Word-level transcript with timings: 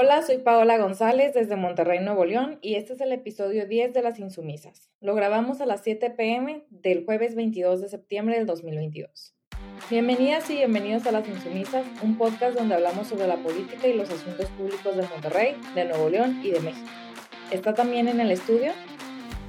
Hola, 0.00 0.22
soy 0.22 0.38
Paola 0.38 0.78
González 0.78 1.34
desde 1.34 1.56
Monterrey, 1.56 1.98
Nuevo 1.98 2.24
León, 2.24 2.60
y 2.62 2.76
este 2.76 2.92
es 2.92 3.00
el 3.00 3.10
episodio 3.10 3.66
10 3.66 3.92
de 3.92 4.00
Las 4.00 4.20
Insumisas. 4.20 4.88
Lo 5.00 5.16
grabamos 5.16 5.60
a 5.60 5.66
las 5.66 5.82
7 5.82 6.10
pm 6.10 6.62
del 6.70 7.04
jueves 7.04 7.34
22 7.34 7.80
de 7.80 7.88
septiembre 7.88 8.36
del 8.36 8.46
2022. 8.46 9.34
Bienvenidas 9.90 10.48
y 10.50 10.54
bienvenidos 10.58 11.04
a 11.08 11.10
Las 11.10 11.26
Insumisas, 11.26 11.84
un 12.00 12.16
podcast 12.16 12.56
donde 12.56 12.76
hablamos 12.76 13.08
sobre 13.08 13.26
la 13.26 13.38
política 13.38 13.88
y 13.88 13.94
los 13.94 14.08
asuntos 14.08 14.46
públicos 14.50 14.94
de 14.96 15.02
Monterrey, 15.02 15.56
de 15.74 15.86
Nuevo 15.86 16.08
León 16.08 16.42
y 16.44 16.52
de 16.52 16.60
México. 16.60 16.86
Está 17.50 17.74
también 17.74 18.06
en 18.06 18.20
el 18.20 18.30
estudio 18.30 18.74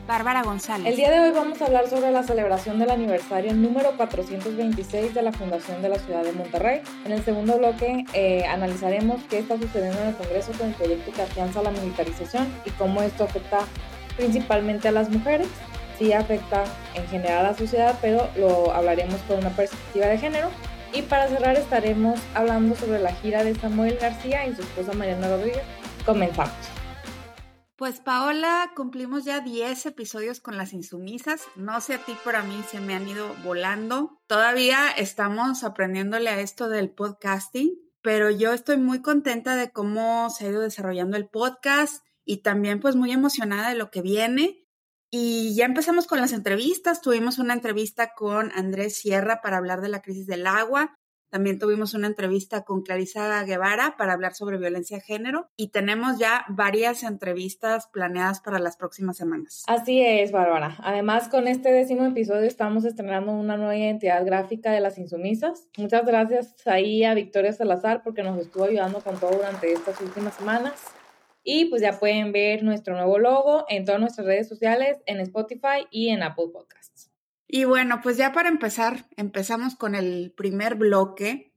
Bárbara 0.10 0.42
González. 0.42 0.88
El 0.88 0.96
día 0.96 1.12
de 1.12 1.20
hoy 1.20 1.30
vamos 1.30 1.62
a 1.62 1.68
hablar 1.68 1.88
sobre 1.88 2.10
la 2.10 2.24
celebración 2.24 2.80
del 2.80 2.90
aniversario 2.90 3.54
número 3.54 3.92
426 3.96 5.14
de 5.14 5.22
la 5.22 5.32
Fundación 5.32 5.84
de 5.84 5.90
la 5.90 6.00
Ciudad 6.00 6.24
de 6.24 6.32
Monterrey. 6.32 6.82
En 7.06 7.12
el 7.12 7.24
segundo 7.24 7.60
bloque 7.60 8.06
eh, 8.14 8.44
analizaremos 8.48 9.22
qué 9.30 9.38
está 9.38 9.60
sucediendo 9.60 10.02
en 10.02 10.08
el 10.08 10.16
Congreso 10.16 10.52
con 10.54 10.70
el 10.70 10.74
proyecto 10.74 11.12
que 11.12 11.22
afianza 11.22 11.62
la 11.62 11.70
militarización 11.70 12.48
y 12.66 12.72
cómo 12.72 13.04
esto 13.04 13.26
afecta 13.26 13.60
principalmente 14.18 14.88
a 14.88 14.94
las 14.94 15.12
mujeres. 15.12 15.48
Sí 16.00 16.12
afecta 16.12 16.64
en 16.96 17.08
general 17.10 17.46
a 17.46 17.52
la 17.52 17.56
sociedad, 17.56 17.96
pero 18.02 18.32
lo 18.36 18.74
hablaremos 18.74 19.22
con 19.28 19.38
una 19.38 19.52
perspectiva 19.52 20.08
de 20.08 20.18
género. 20.18 20.50
Y 20.92 21.04
para 21.04 21.28
cerrar 21.28 21.56
estaremos 21.56 22.20
hablando 22.34 22.76
sobre 22.76 22.98
la 22.98 23.14
gira 23.14 23.44
de 23.44 23.54
Samuel 23.54 24.00
García 24.02 24.48
y 24.48 24.56
su 24.56 24.64
esposa 24.64 24.92
Mariana 24.94 25.30
Rodríguez. 25.30 25.62
Comenzamos. 26.04 26.79
Pues 27.80 28.02
Paola, 28.02 28.74
cumplimos 28.76 29.24
ya 29.24 29.40
10 29.40 29.86
episodios 29.86 30.42
con 30.42 30.58
las 30.58 30.74
insumisas. 30.74 31.44
No 31.56 31.80
sé 31.80 31.94
a 31.94 32.04
ti, 32.04 32.14
pero 32.26 32.40
a 32.40 32.44
mí 32.44 32.62
se 32.70 32.82
me 32.82 32.94
han 32.94 33.08
ido 33.08 33.34
volando. 33.42 34.20
Todavía 34.28 34.90
estamos 34.92 35.64
aprendiéndole 35.64 36.30
a 36.30 36.42
esto 36.42 36.68
del 36.68 36.90
podcasting, 36.90 37.72
pero 38.02 38.32
yo 38.32 38.52
estoy 38.52 38.76
muy 38.76 39.02
contenta 39.02 39.56
de 39.56 39.72
cómo 39.72 40.30
se 40.30 40.46
ha 40.46 40.50
ido 40.50 40.60
desarrollando 40.60 41.16
el 41.16 41.30
podcast 41.30 42.04
y 42.26 42.42
también 42.42 42.82
pues 42.82 42.98
muy 42.98 43.14
emocionada 43.14 43.70
de 43.70 43.76
lo 43.76 43.92
que 43.92 44.02
viene. 44.02 44.68
Y 45.10 45.56
ya 45.56 45.64
empezamos 45.64 46.06
con 46.06 46.20
las 46.20 46.34
entrevistas. 46.34 47.00
Tuvimos 47.00 47.40
una 47.40 47.54
entrevista 47.54 48.12
con 48.14 48.52
Andrés 48.56 48.98
Sierra 48.98 49.40
para 49.42 49.56
hablar 49.56 49.80
de 49.80 49.88
la 49.88 50.02
crisis 50.02 50.28
del 50.28 50.48
agua. 50.48 50.98
También 51.30 51.60
tuvimos 51.60 51.94
una 51.94 52.08
entrevista 52.08 52.64
con 52.64 52.82
Clarisa 52.82 53.44
Guevara 53.44 53.96
para 53.98 54.14
hablar 54.14 54.34
sobre 54.34 54.58
violencia 54.58 54.98
de 54.98 55.04
género 55.04 55.50
y 55.56 55.70
tenemos 55.70 56.18
ya 56.18 56.46
varias 56.50 57.04
entrevistas 57.04 57.88
planeadas 57.88 58.42
para 58.42 58.60
las 58.60 58.78
próximas 58.78 59.18
semanas. 59.18 59.64
Así 59.68 60.02
es, 60.02 60.32
Bárbara. 60.32 60.76
Además, 60.80 61.28
con 61.30 61.48
este 61.48 61.72
décimo 61.72 62.06
episodio 62.06 62.48
estamos 62.48 62.84
estrenando 62.86 63.32
una 63.32 63.58
nueva 63.58 63.76
identidad 63.76 64.26
gráfica 64.26 64.72
de 64.72 64.82
las 64.82 64.98
insumisas. 64.98 65.68
Muchas 65.78 66.06
gracias 66.06 66.56
ahí 66.66 67.04
a 67.04 67.14
Victoria 67.14 67.54
Salazar 67.54 68.02
porque 68.04 68.24
nos 68.24 68.40
estuvo 68.40 68.64
ayudando 68.64 69.00
con 69.02 69.20
todo 69.20 69.32
durante 69.32 69.72
estas 69.72 70.02
últimas 70.02 70.34
semanas. 70.34 70.84
Y 71.44 71.66
pues 71.66 71.82
ya 71.82 71.98
pueden 72.00 72.32
ver 72.32 72.64
nuestro 72.64 72.96
nuevo 72.96 73.18
logo 73.18 73.66
en 73.70 73.86
todas 73.86 74.02
nuestras 74.02 74.28
redes 74.28 74.50
sociales, 74.50 74.98
en 75.06 75.20
Spotify 75.22 75.88
y 75.90 76.10
en 76.10 76.22
Apple 76.22 76.48
Podcasts. 76.52 77.09
Y 77.52 77.64
bueno, 77.64 78.00
pues 78.04 78.16
ya 78.16 78.32
para 78.32 78.48
empezar, 78.48 79.10
empezamos 79.18 79.76
con 79.76 79.96
el 79.96 80.32
primer 80.38 80.76
bloque. 80.76 81.52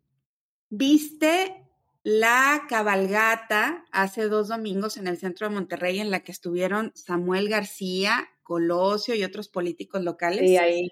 ¿Viste 0.70 1.68
la 2.02 2.64
cabalgata 2.66 3.84
hace 3.92 4.22
dos 4.28 4.48
domingos 4.48 4.96
en 4.96 5.06
el 5.06 5.18
centro 5.18 5.46
de 5.46 5.54
Monterrey 5.54 6.00
en 6.00 6.10
la 6.10 6.20
que 6.20 6.32
estuvieron 6.32 6.92
Samuel 6.94 7.50
García, 7.50 8.26
Colosio 8.42 9.14
y 9.14 9.22
otros 9.22 9.48
políticos 9.48 10.02
locales? 10.02 10.48
Sí, 10.48 10.56
ahí. 10.56 10.88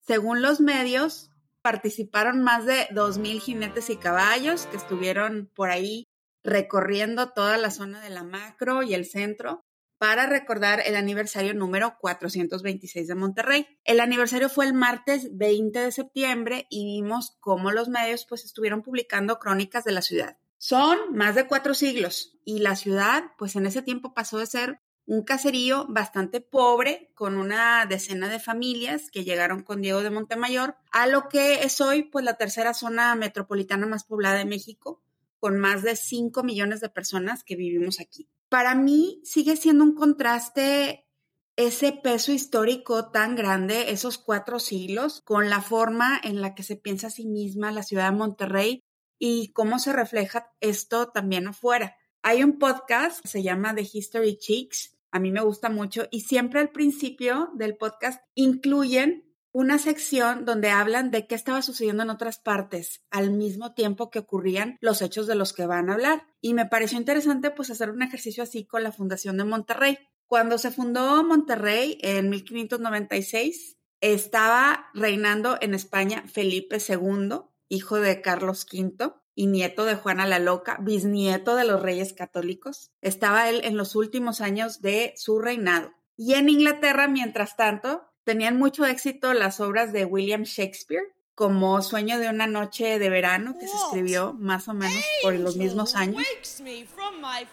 Según 0.00 0.42
los 0.42 0.60
medios, 0.60 1.30
participaron 1.62 2.42
más 2.42 2.66
de 2.66 2.88
dos 2.90 3.18
mil 3.18 3.40
jinetes 3.40 3.90
y 3.90 3.96
caballos 3.96 4.66
que 4.66 4.76
estuvieron 4.76 5.52
por 5.54 5.70
ahí 5.70 6.08
recorriendo 6.42 7.30
toda 7.30 7.58
la 7.58 7.70
zona 7.70 8.00
de 8.02 8.10
la 8.10 8.24
macro 8.24 8.82
y 8.82 8.94
el 8.94 9.04
centro 9.04 9.64
para 10.02 10.26
recordar 10.26 10.82
el 10.84 10.96
aniversario 10.96 11.54
número 11.54 11.96
426 12.00 13.06
de 13.06 13.14
Monterrey. 13.14 13.68
El 13.84 14.00
aniversario 14.00 14.48
fue 14.48 14.66
el 14.66 14.74
martes 14.74 15.28
20 15.38 15.78
de 15.78 15.92
septiembre 15.92 16.66
y 16.70 16.84
vimos 16.84 17.36
cómo 17.38 17.70
los 17.70 17.88
medios 17.88 18.26
pues 18.28 18.44
estuvieron 18.44 18.82
publicando 18.82 19.38
crónicas 19.38 19.84
de 19.84 19.92
la 19.92 20.02
ciudad. 20.02 20.38
Son 20.58 20.98
más 21.14 21.36
de 21.36 21.46
cuatro 21.46 21.72
siglos 21.72 22.36
y 22.44 22.58
la 22.58 22.74
ciudad 22.74 23.26
pues 23.38 23.54
en 23.54 23.64
ese 23.64 23.80
tiempo 23.80 24.12
pasó 24.12 24.38
de 24.38 24.46
ser 24.46 24.80
un 25.06 25.22
caserío 25.22 25.86
bastante 25.88 26.40
pobre 26.40 27.12
con 27.14 27.36
una 27.36 27.86
decena 27.86 28.28
de 28.28 28.40
familias 28.40 29.08
que 29.08 29.22
llegaron 29.22 29.62
con 29.62 29.82
Diego 29.82 30.02
de 30.02 30.10
Montemayor 30.10 30.74
a 30.90 31.06
lo 31.06 31.28
que 31.28 31.62
es 31.62 31.80
hoy 31.80 32.02
pues 32.02 32.24
la 32.24 32.36
tercera 32.36 32.74
zona 32.74 33.14
metropolitana 33.14 33.86
más 33.86 34.02
poblada 34.02 34.38
de 34.38 34.46
México 34.46 35.00
con 35.38 35.58
más 35.58 35.84
de 35.84 35.94
5 35.94 36.42
millones 36.42 36.80
de 36.80 36.88
personas 36.88 37.44
que 37.44 37.54
vivimos 37.54 38.00
aquí 38.00 38.28
para 38.52 38.74
mí 38.74 39.22
sigue 39.24 39.56
siendo 39.56 39.82
un 39.82 39.94
contraste 39.94 41.08
ese 41.56 41.92
peso 41.92 42.32
histórico 42.32 43.10
tan 43.10 43.34
grande, 43.34 43.92
esos 43.92 44.18
cuatro 44.18 44.58
siglos, 44.58 45.22
con 45.24 45.48
la 45.48 45.62
forma 45.62 46.20
en 46.22 46.42
la 46.42 46.54
que 46.54 46.62
se 46.62 46.76
piensa 46.76 47.06
a 47.06 47.10
sí 47.10 47.24
misma 47.24 47.72
la 47.72 47.82
ciudad 47.82 48.10
de 48.10 48.18
Monterrey 48.18 48.80
y 49.18 49.54
cómo 49.54 49.78
se 49.78 49.94
refleja 49.94 50.52
esto 50.60 51.08
también 51.08 51.48
afuera. 51.48 51.96
Hay 52.22 52.44
un 52.44 52.58
podcast, 52.58 53.26
se 53.26 53.42
llama 53.42 53.74
The 53.74 53.88
History 53.90 54.36
Chicks, 54.36 54.98
a 55.10 55.18
mí 55.18 55.32
me 55.32 55.40
gusta 55.40 55.70
mucho 55.70 56.02
y 56.10 56.20
siempre 56.20 56.60
al 56.60 56.72
principio 56.72 57.52
del 57.54 57.78
podcast 57.78 58.22
incluyen 58.34 59.31
una 59.52 59.78
sección 59.78 60.44
donde 60.44 60.70
hablan 60.70 61.10
de 61.10 61.26
qué 61.26 61.34
estaba 61.34 61.62
sucediendo 61.62 62.02
en 62.02 62.10
otras 62.10 62.38
partes 62.38 63.04
al 63.10 63.30
mismo 63.30 63.74
tiempo 63.74 64.10
que 64.10 64.18
ocurrían 64.18 64.78
los 64.80 65.02
hechos 65.02 65.26
de 65.26 65.34
los 65.34 65.52
que 65.52 65.66
van 65.66 65.90
a 65.90 65.94
hablar. 65.94 66.26
Y 66.40 66.54
me 66.54 66.66
pareció 66.66 66.98
interesante 66.98 67.50
pues 67.50 67.70
hacer 67.70 67.90
un 67.90 68.02
ejercicio 68.02 68.42
así 68.42 68.64
con 68.64 68.82
la 68.82 68.92
Fundación 68.92 69.36
de 69.36 69.44
Monterrey. 69.44 69.98
Cuando 70.26 70.56
se 70.56 70.70
fundó 70.70 71.22
Monterrey 71.22 71.98
en 72.00 72.30
1596, 72.30 73.76
estaba 74.00 74.86
reinando 74.94 75.58
en 75.60 75.74
España 75.74 76.24
Felipe 76.26 76.78
II, 76.86 77.42
hijo 77.68 78.00
de 78.00 78.22
Carlos 78.22 78.66
V 78.72 79.12
y 79.34 79.46
nieto 79.46 79.84
de 79.84 79.94
Juana 79.94 80.26
la 80.26 80.38
Loca, 80.38 80.78
bisnieto 80.80 81.56
de 81.56 81.64
los 81.64 81.80
reyes 81.80 82.14
católicos. 82.14 82.90
Estaba 83.02 83.48
él 83.50 83.60
en 83.64 83.76
los 83.76 83.94
últimos 83.96 84.40
años 84.40 84.80
de 84.80 85.12
su 85.16 85.38
reinado. 85.38 85.92
Y 86.16 86.34
en 86.34 86.48
Inglaterra, 86.48 87.08
mientras 87.08 87.56
tanto, 87.56 88.11
Tenían 88.24 88.56
mucho 88.58 88.86
éxito 88.86 89.32
las 89.34 89.60
obras 89.60 89.92
de 89.92 90.04
William 90.04 90.42
Shakespeare, 90.42 91.14
como 91.34 91.80
Sueño 91.82 92.18
de 92.18 92.28
una 92.28 92.46
noche 92.46 92.98
de 92.98 93.10
verano, 93.10 93.56
que 93.58 93.66
se 93.66 93.76
escribió 93.76 94.32
más 94.34 94.68
o 94.68 94.74
menos 94.74 95.02
por 95.22 95.34
los 95.34 95.56
mismos 95.56 95.96
años. 95.96 96.22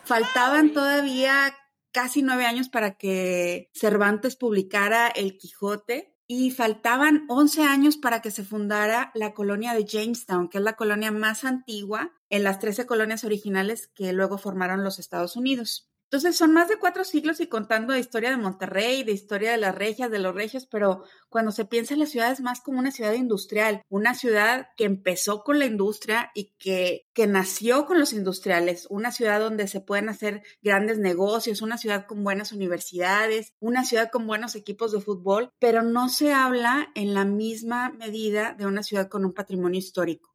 Faltaban 0.03 0.73
todavía 0.73 1.55
casi 1.91 2.21
nueve 2.21 2.45
años 2.45 2.69
para 2.69 2.97
que 2.97 3.69
Cervantes 3.73 4.35
publicara 4.35 5.07
El 5.07 5.37
Quijote 5.37 6.15
y 6.27 6.51
faltaban 6.51 7.25
once 7.27 7.63
años 7.63 7.97
para 7.97 8.21
que 8.21 8.29
se 8.29 8.43
fundara 8.43 9.11
la 9.15 9.33
colonia 9.33 9.73
de 9.73 9.85
Jamestown, 9.85 10.47
que 10.47 10.59
es 10.59 10.63
la 10.63 10.75
colonia 10.75 11.11
más 11.11 11.43
antigua 11.43 12.11
en 12.29 12.43
las 12.43 12.59
trece 12.59 12.85
colonias 12.85 13.23
originales 13.23 13.87
que 13.87 14.13
luego 14.13 14.37
formaron 14.37 14.83
los 14.83 14.99
Estados 14.99 15.35
Unidos. 15.35 15.88
Entonces 16.11 16.37
son 16.37 16.53
más 16.53 16.67
de 16.67 16.77
cuatro 16.77 17.03
siglos 17.03 17.39
y 17.39 17.45
contando 17.45 17.93
de 17.93 17.99
historia 17.99 18.31
de 18.31 18.37
Monterrey, 18.37 19.03
de 19.03 19.11
historia 19.11 19.51
de 19.51 19.57
las 19.57 19.75
regias, 19.75 20.09
de 20.09 20.17
los 20.17 20.33
regios, 20.33 20.65
pero 20.65 21.03
cuando 21.29 21.51
se 21.51 21.65
piensa 21.65 21.93
en 21.93 21.99
la 21.99 22.07
ciudad 22.07 22.31
es 22.31 22.41
más 22.41 22.61
como 22.61 22.79
una 22.79 22.89
ciudad 22.89 23.13
industrial, 23.13 23.83
una 23.89 24.15
ciudad 24.15 24.69
que 24.75 24.85
empezó 24.85 25.43
con 25.43 25.59
la 25.59 25.67
industria 25.67 26.31
y 26.33 26.55
que, 26.57 27.05
que 27.13 27.27
nació 27.27 27.85
con 27.85 27.99
los 27.99 28.11
industriales, 28.11 28.87
una 28.89 29.11
ciudad 29.11 29.39
donde 29.39 29.67
se 29.67 29.81
pueden 29.81 30.09
hacer 30.09 30.41
grandes 30.63 30.97
negocios, 30.97 31.61
una 31.61 31.77
ciudad 31.77 32.07
con 32.07 32.23
buenas 32.23 32.53
universidades, 32.53 33.53
una 33.59 33.85
ciudad 33.85 34.09
con 34.09 34.25
buenos 34.25 34.55
equipos 34.55 34.91
de 34.91 35.01
fútbol, 35.01 35.51
pero 35.59 35.83
no 35.83 36.09
se 36.09 36.33
habla 36.33 36.89
en 36.95 37.13
la 37.13 37.23
misma 37.23 37.91
medida 37.91 38.55
de 38.55 38.65
una 38.65 38.81
ciudad 38.81 39.09
con 39.09 39.25
un 39.25 39.33
patrimonio 39.35 39.77
histórico 39.77 40.29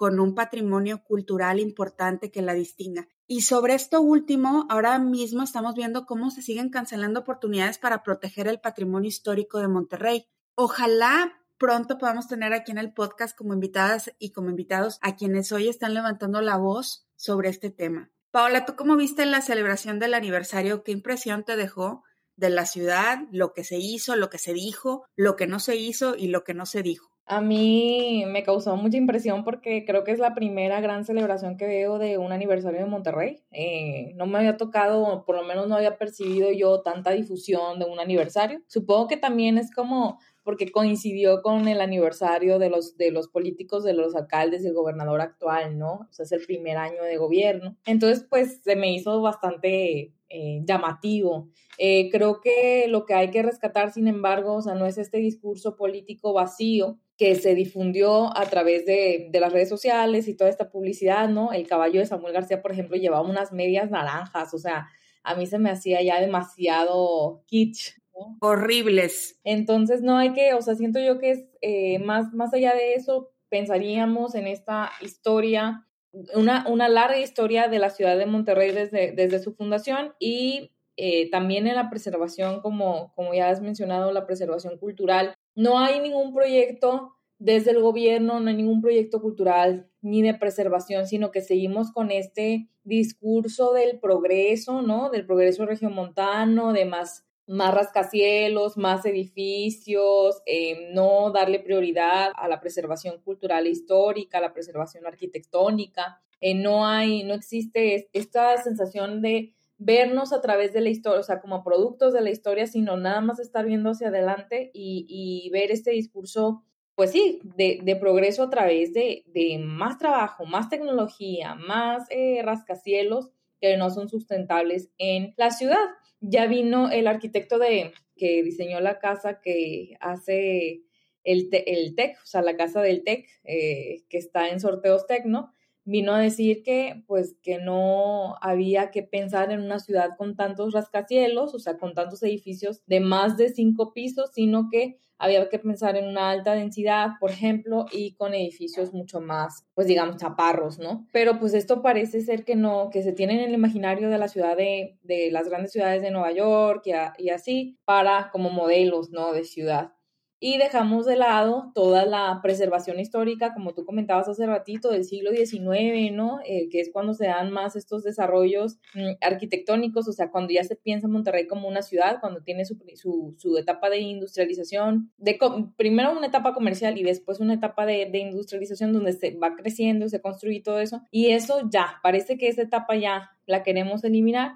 con 0.00 0.18
un 0.18 0.34
patrimonio 0.34 1.04
cultural 1.04 1.60
importante 1.60 2.30
que 2.30 2.40
la 2.40 2.54
distinga. 2.54 3.06
Y 3.32 3.42
sobre 3.42 3.74
esto 3.74 4.00
último, 4.00 4.66
ahora 4.68 4.98
mismo 4.98 5.44
estamos 5.44 5.76
viendo 5.76 6.04
cómo 6.04 6.32
se 6.32 6.42
siguen 6.42 6.68
cancelando 6.68 7.20
oportunidades 7.20 7.78
para 7.78 8.02
proteger 8.02 8.48
el 8.48 8.58
patrimonio 8.58 9.06
histórico 9.06 9.60
de 9.60 9.68
Monterrey. 9.68 10.26
Ojalá 10.56 11.40
pronto 11.56 11.96
podamos 11.96 12.26
tener 12.26 12.52
aquí 12.52 12.72
en 12.72 12.78
el 12.78 12.92
podcast 12.92 13.38
como 13.38 13.54
invitadas 13.54 14.10
y 14.18 14.32
como 14.32 14.50
invitados 14.50 14.98
a 15.00 15.14
quienes 15.14 15.52
hoy 15.52 15.68
están 15.68 15.94
levantando 15.94 16.40
la 16.40 16.56
voz 16.56 17.06
sobre 17.14 17.50
este 17.50 17.70
tema. 17.70 18.10
Paola, 18.32 18.64
¿tú 18.64 18.74
cómo 18.74 18.96
viste 18.96 19.24
la 19.26 19.42
celebración 19.42 20.00
del 20.00 20.14
aniversario? 20.14 20.82
¿Qué 20.82 20.90
impresión 20.90 21.44
te 21.44 21.54
dejó 21.54 22.02
de 22.34 22.50
la 22.50 22.66
ciudad, 22.66 23.20
lo 23.30 23.52
que 23.52 23.62
se 23.62 23.78
hizo, 23.78 24.16
lo 24.16 24.28
que 24.28 24.38
se 24.38 24.54
dijo, 24.54 25.06
lo 25.14 25.36
que 25.36 25.46
no 25.46 25.60
se 25.60 25.76
hizo 25.76 26.16
y 26.16 26.26
lo 26.26 26.42
que 26.42 26.54
no 26.54 26.66
se 26.66 26.82
dijo? 26.82 27.09
A 27.30 27.40
mí 27.40 28.24
me 28.26 28.42
causó 28.42 28.74
mucha 28.74 28.96
impresión 28.96 29.44
porque 29.44 29.84
creo 29.84 30.02
que 30.02 30.10
es 30.10 30.18
la 30.18 30.34
primera 30.34 30.80
gran 30.80 31.04
celebración 31.04 31.56
que 31.56 31.64
veo 31.68 32.00
de 32.00 32.18
un 32.18 32.32
aniversario 32.32 32.80
de 32.80 32.86
Monterrey. 32.86 33.44
Eh, 33.52 34.14
no 34.16 34.26
me 34.26 34.38
había 34.38 34.56
tocado, 34.56 35.24
por 35.24 35.36
lo 35.36 35.44
menos 35.44 35.68
no 35.68 35.76
había 35.76 35.96
percibido 35.96 36.50
yo 36.50 36.82
tanta 36.82 37.12
difusión 37.12 37.78
de 37.78 37.84
un 37.84 38.00
aniversario. 38.00 38.62
Supongo 38.66 39.06
que 39.06 39.16
también 39.16 39.58
es 39.58 39.72
como 39.72 40.18
porque 40.50 40.72
coincidió 40.72 41.42
con 41.42 41.68
el 41.68 41.80
aniversario 41.80 42.58
de 42.58 42.70
los, 42.70 42.96
de 42.96 43.12
los 43.12 43.28
políticos, 43.28 43.84
de 43.84 43.92
los 43.92 44.16
alcaldes 44.16 44.64
y 44.64 44.66
el 44.66 44.74
gobernador 44.74 45.20
actual, 45.20 45.78
¿no? 45.78 45.92
O 45.92 46.08
sea, 46.10 46.24
es 46.24 46.32
el 46.32 46.44
primer 46.44 46.76
año 46.76 47.04
de 47.04 47.18
gobierno. 47.18 47.76
Entonces, 47.86 48.26
pues 48.28 48.60
se 48.64 48.74
me 48.74 48.92
hizo 48.92 49.22
bastante 49.22 50.12
eh, 50.28 50.60
llamativo. 50.64 51.50
Eh, 51.78 52.10
creo 52.10 52.40
que 52.40 52.86
lo 52.88 53.06
que 53.06 53.14
hay 53.14 53.30
que 53.30 53.44
rescatar, 53.44 53.92
sin 53.92 54.08
embargo, 54.08 54.56
o 54.56 54.60
sea, 54.60 54.74
no 54.74 54.86
es 54.86 54.98
este 54.98 55.18
discurso 55.18 55.76
político 55.76 56.32
vacío 56.32 56.98
que 57.16 57.36
se 57.36 57.54
difundió 57.54 58.36
a 58.36 58.44
través 58.46 58.84
de, 58.86 59.28
de, 59.30 59.38
las 59.38 59.52
redes 59.52 59.68
sociales 59.68 60.26
y 60.26 60.34
toda 60.34 60.50
esta 60.50 60.68
publicidad, 60.68 61.28
¿no? 61.28 61.52
El 61.52 61.68
caballo 61.68 62.00
de 62.00 62.06
Samuel 62.06 62.32
García, 62.32 62.60
por 62.60 62.72
ejemplo, 62.72 62.96
llevaba 62.96 63.22
unas 63.22 63.52
medias 63.52 63.88
naranjas, 63.88 64.52
o 64.52 64.58
sea, 64.58 64.88
a 65.22 65.36
mí 65.36 65.46
se 65.46 65.60
me 65.60 65.70
hacía 65.70 66.02
ya 66.02 66.20
demasiado 66.20 67.44
kitsch. 67.46 67.99
Horribles. 68.40 69.38
Entonces, 69.44 70.02
no 70.02 70.16
hay 70.16 70.32
que, 70.32 70.54
o 70.54 70.62
sea, 70.62 70.74
siento 70.74 71.00
yo 71.00 71.18
que 71.18 71.30
es 71.30 71.44
eh, 71.60 71.98
más, 71.98 72.32
más 72.32 72.52
allá 72.54 72.74
de 72.74 72.94
eso, 72.94 73.32
pensaríamos 73.48 74.34
en 74.34 74.46
esta 74.46 74.90
historia, 75.00 75.86
una, 76.34 76.66
una 76.68 76.88
larga 76.88 77.18
historia 77.18 77.68
de 77.68 77.78
la 77.78 77.90
ciudad 77.90 78.16
de 78.16 78.26
Monterrey 78.26 78.72
desde, 78.72 79.12
desde 79.12 79.38
su 79.38 79.52
fundación 79.54 80.14
y 80.18 80.72
eh, 80.96 81.30
también 81.30 81.66
en 81.66 81.76
la 81.76 81.88
preservación, 81.88 82.60
como, 82.60 83.12
como 83.14 83.32
ya 83.32 83.48
has 83.48 83.62
mencionado, 83.62 84.12
la 84.12 84.26
preservación 84.26 84.76
cultural. 84.78 85.34
No 85.54 85.78
hay 85.78 86.00
ningún 86.00 86.34
proyecto 86.34 87.14
desde 87.38 87.70
el 87.70 87.80
gobierno, 87.80 88.38
no 88.38 88.50
hay 88.50 88.56
ningún 88.56 88.82
proyecto 88.82 89.22
cultural 89.22 89.90
ni 90.02 90.20
de 90.20 90.34
preservación, 90.34 91.06
sino 91.06 91.30
que 91.30 91.40
seguimos 91.40 91.90
con 91.90 92.10
este 92.10 92.68
discurso 92.84 93.72
del 93.72 93.98
progreso, 93.98 94.82
¿no? 94.82 95.08
Del 95.08 95.24
progreso 95.24 95.64
regiomontano, 95.64 96.74
de 96.74 96.84
más, 96.84 97.26
más 97.50 97.74
rascacielos, 97.74 98.76
más 98.76 99.04
edificios, 99.04 100.40
eh, 100.46 100.90
no 100.92 101.32
darle 101.32 101.58
prioridad 101.58 102.30
a 102.36 102.46
la 102.46 102.60
preservación 102.60 103.20
cultural 103.22 103.66
e 103.66 103.70
histórica, 103.70 104.38
a 104.38 104.40
la 104.40 104.52
preservación 104.52 105.04
arquitectónica. 105.04 106.22
Eh, 106.40 106.54
no 106.54 106.86
hay, 106.86 107.24
no 107.24 107.34
existe 107.34 108.08
esta 108.12 108.56
sensación 108.62 109.20
de 109.20 109.54
vernos 109.78 110.32
a 110.32 110.40
través 110.40 110.72
de 110.72 110.80
la 110.80 110.90
historia, 110.90 111.18
o 111.20 111.24
sea, 111.24 111.40
como 111.40 111.64
productos 111.64 112.12
de 112.12 112.20
la 112.20 112.30
historia, 112.30 112.68
sino 112.68 112.96
nada 112.96 113.20
más 113.20 113.40
estar 113.40 113.66
viendo 113.66 113.90
hacia 113.90 114.08
adelante 114.08 114.70
y, 114.72 115.06
y 115.08 115.50
ver 115.50 115.72
este 115.72 115.90
discurso 115.90 116.62
pues 117.00 117.12
sí, 117.12 117.40
de, 117.42 117.96
progreso 117.98 118.42
a 118.42 118.50
través 118.50 118.92
de, 118.92 119.24
más 119.64 119.96
trabajo, 119.96 120.44
más 120.44 120.68
tecnología, 120.68 121.54
más 121.54 122.06
eh, 122.10 122.42
rascacielos 122.44 123.30
que 123.60 123.76
no 123.76 123.90
son 123.90 124.08
sustentables 124.08 124.90
en 124.98 125.34
la 125.36 125.50
ciudad. 125.50 125.84
Ya 126.20 126.46
vino 126.46 126.90
el 126.90 127.06
arquitecto 127.06 127.58
de, 127.58 127.92
que 128.16 128.42
diseñó 128.42 128.80
la 128.80 128.98
casa 128.98 129.40
que 129.40 129.96
hace 130.00 130.82
el, 131.24 131.48
el 131.52 131.94
TEC, 131.94 132.16
o 132.22 132.26
sea, 132.26 132.42
la 132.42 132.56
casa 132.56 132.82
del 132.82 133.04
TEC, 133.04 133.26
eh, 133.44 134.04
que 134.08 134.18
está 134.18 134.48
en 134.48 134.60
sorteos 134.60 135.06
Tecno, 135.06 135.52
vino 135.84 136.14
a 136.14 136.20
decir 136.20 136.62
que 136.62 137.02
pues 137.06 137.36
que 137.42 137.58
no 137.58 138.36
había 138.42 138.90
que 138.90 139.02
pensar 139.02 139.50
en 139.50 139.60
una 139.60 139.78
ciudad 139.78 140.10
con 140.16 140.36
tantos 140.36 140.72
rascacielos, 140.72 141.54
o 141.54 141.58
sea, 141.58 141.78
con 141.78 141.94
tantos 141.94 142.22
edificios 142.22 142.82
de 142.86 143.00
más 143.00 143.36
de 143.36 143.48
cinco 143.48 143.92
pisos, 143.92 144.30
sino 144.34 144.68
que 144.70 144.98
había 145.20 145.48
que 145.48 145.58
pensar 145.58 145.96
en 145.96 146.08
una 146.08 146.30
alta 146.30 146.54
densidad, 146.54 147.10
por 147.20 147.30
ejemplo, 147.30 147.86
y 147.92 148.14
con 148.14 148.34
edificios 148.34 148.92
mucho 148.92 149.20
más, 149.20 149.66
pues 149.74 149.86
digamos, 149.86 150.16
chaparros, 150.16 150.78
¿no? 150.78 151.06
Pero 151.12 151.38
pues 151.38 151.54
esto 151.54 151.82
parece 151.82 152.22
ser 152.22 152.44
que 152.44 152.56
no, 152.56 152.90
que 152.90 153.02
se 153.02 153.12
tiene 153.12 153.34
en 153.34 153.48
el 153.48 153.54
imaginario 153.54 154.10
de 154.10 154.18
la 154.18 154.28
ciudad 154.28 154.56
de, 154.56 154.98
de 155.02 155.30
las 155.30 155.48
grandes 155.48 155.72
ciudades 155.72 156.02
de 156.02 156.10
Nueva 156.10 156.32
York 156.32 156.84
y 157.18 157.30
así 157.30 157.78
para 157.84 158.30
como 158.32 158.50
modelos, 158.50 159.10
¿no? 159.10 159.32
De 159.32 159.44
ciudad 159.44 159.92
y 160.40 160.56
dejamos 160.56 161.04
de 161.04 161.16
lado 161.16 161.70
toda 161.74 162.06
la 162.06 162.40
preservación 162.42 162.98
histórica, 162.98 163.52
como 163.52 163.74
tú 163.74 163.84
comentabas 163.84 164.26
hace 164.26 164.46
ratito, 164.46 164.90
del 164.90 165.04
siglo 165.04 165.30
XIX, 165.32 166.12
¿no? 166.12 166.40
Eh, 166.46 166.70
que 166.70 166.80
es 166.80 166.90
cuando 166.90 167.12
se 167.12 167.26
dan 167.26 167.50
más 167.50 167.76
estos 167.76 168.02
desarrollos 168.02 168.78
mm, 168.94 169.18
arquitectónicos, 169.20 170.08
o 170.08 170.12
sea, 170.12 170.30
cuando 170.30 170.52
ya 170.52 170.64
se 170.64 170.76
piensa 170.76 171.08
Monterrey 171.08 171.46
como 171.46 171.68
una 171.68 171.82
ciudad, 171.82 172.20
cuando 172.20 172.42
tiene 172.42 172.64
su, 172.64 172.78
su, 172.94 173.34
su 173.36 173.58
etapa 173.58 173.90
de 173.90 173.98
industrialización, 173.98 175.12
de 175.18 175.38
primero 175.76 176.16
una 176.16 176.28
etapa 176.28 176.54
comercial 176.54 176.96
y 176.98 177.02
después 177.02 177.38
una 177.38 177.54
etapa 177.54 177.84
de, 177.84 178.08
de, 178.10 178.18
industrialización 178.18 178.94
donde 178.94 179.12
se 179.12 179.36
va 179.36 179.54
creciendo, 179.56 180.08
se 180.08 180.22
construye 180.22 180.62
todo 180.62 180.80
eso, 180.80 181.02
y 181.10 181.32
eso 181.32 181.68
ya, 181.70 182.00
parece 182.02 182.38
que 182.38 182.48
esa 182.48 182.62
etapa 182.62 182.96
ya 182.96 183.30
la 183.46 183.62
queremos 183.62 184.02
eliminar 184.04 184.52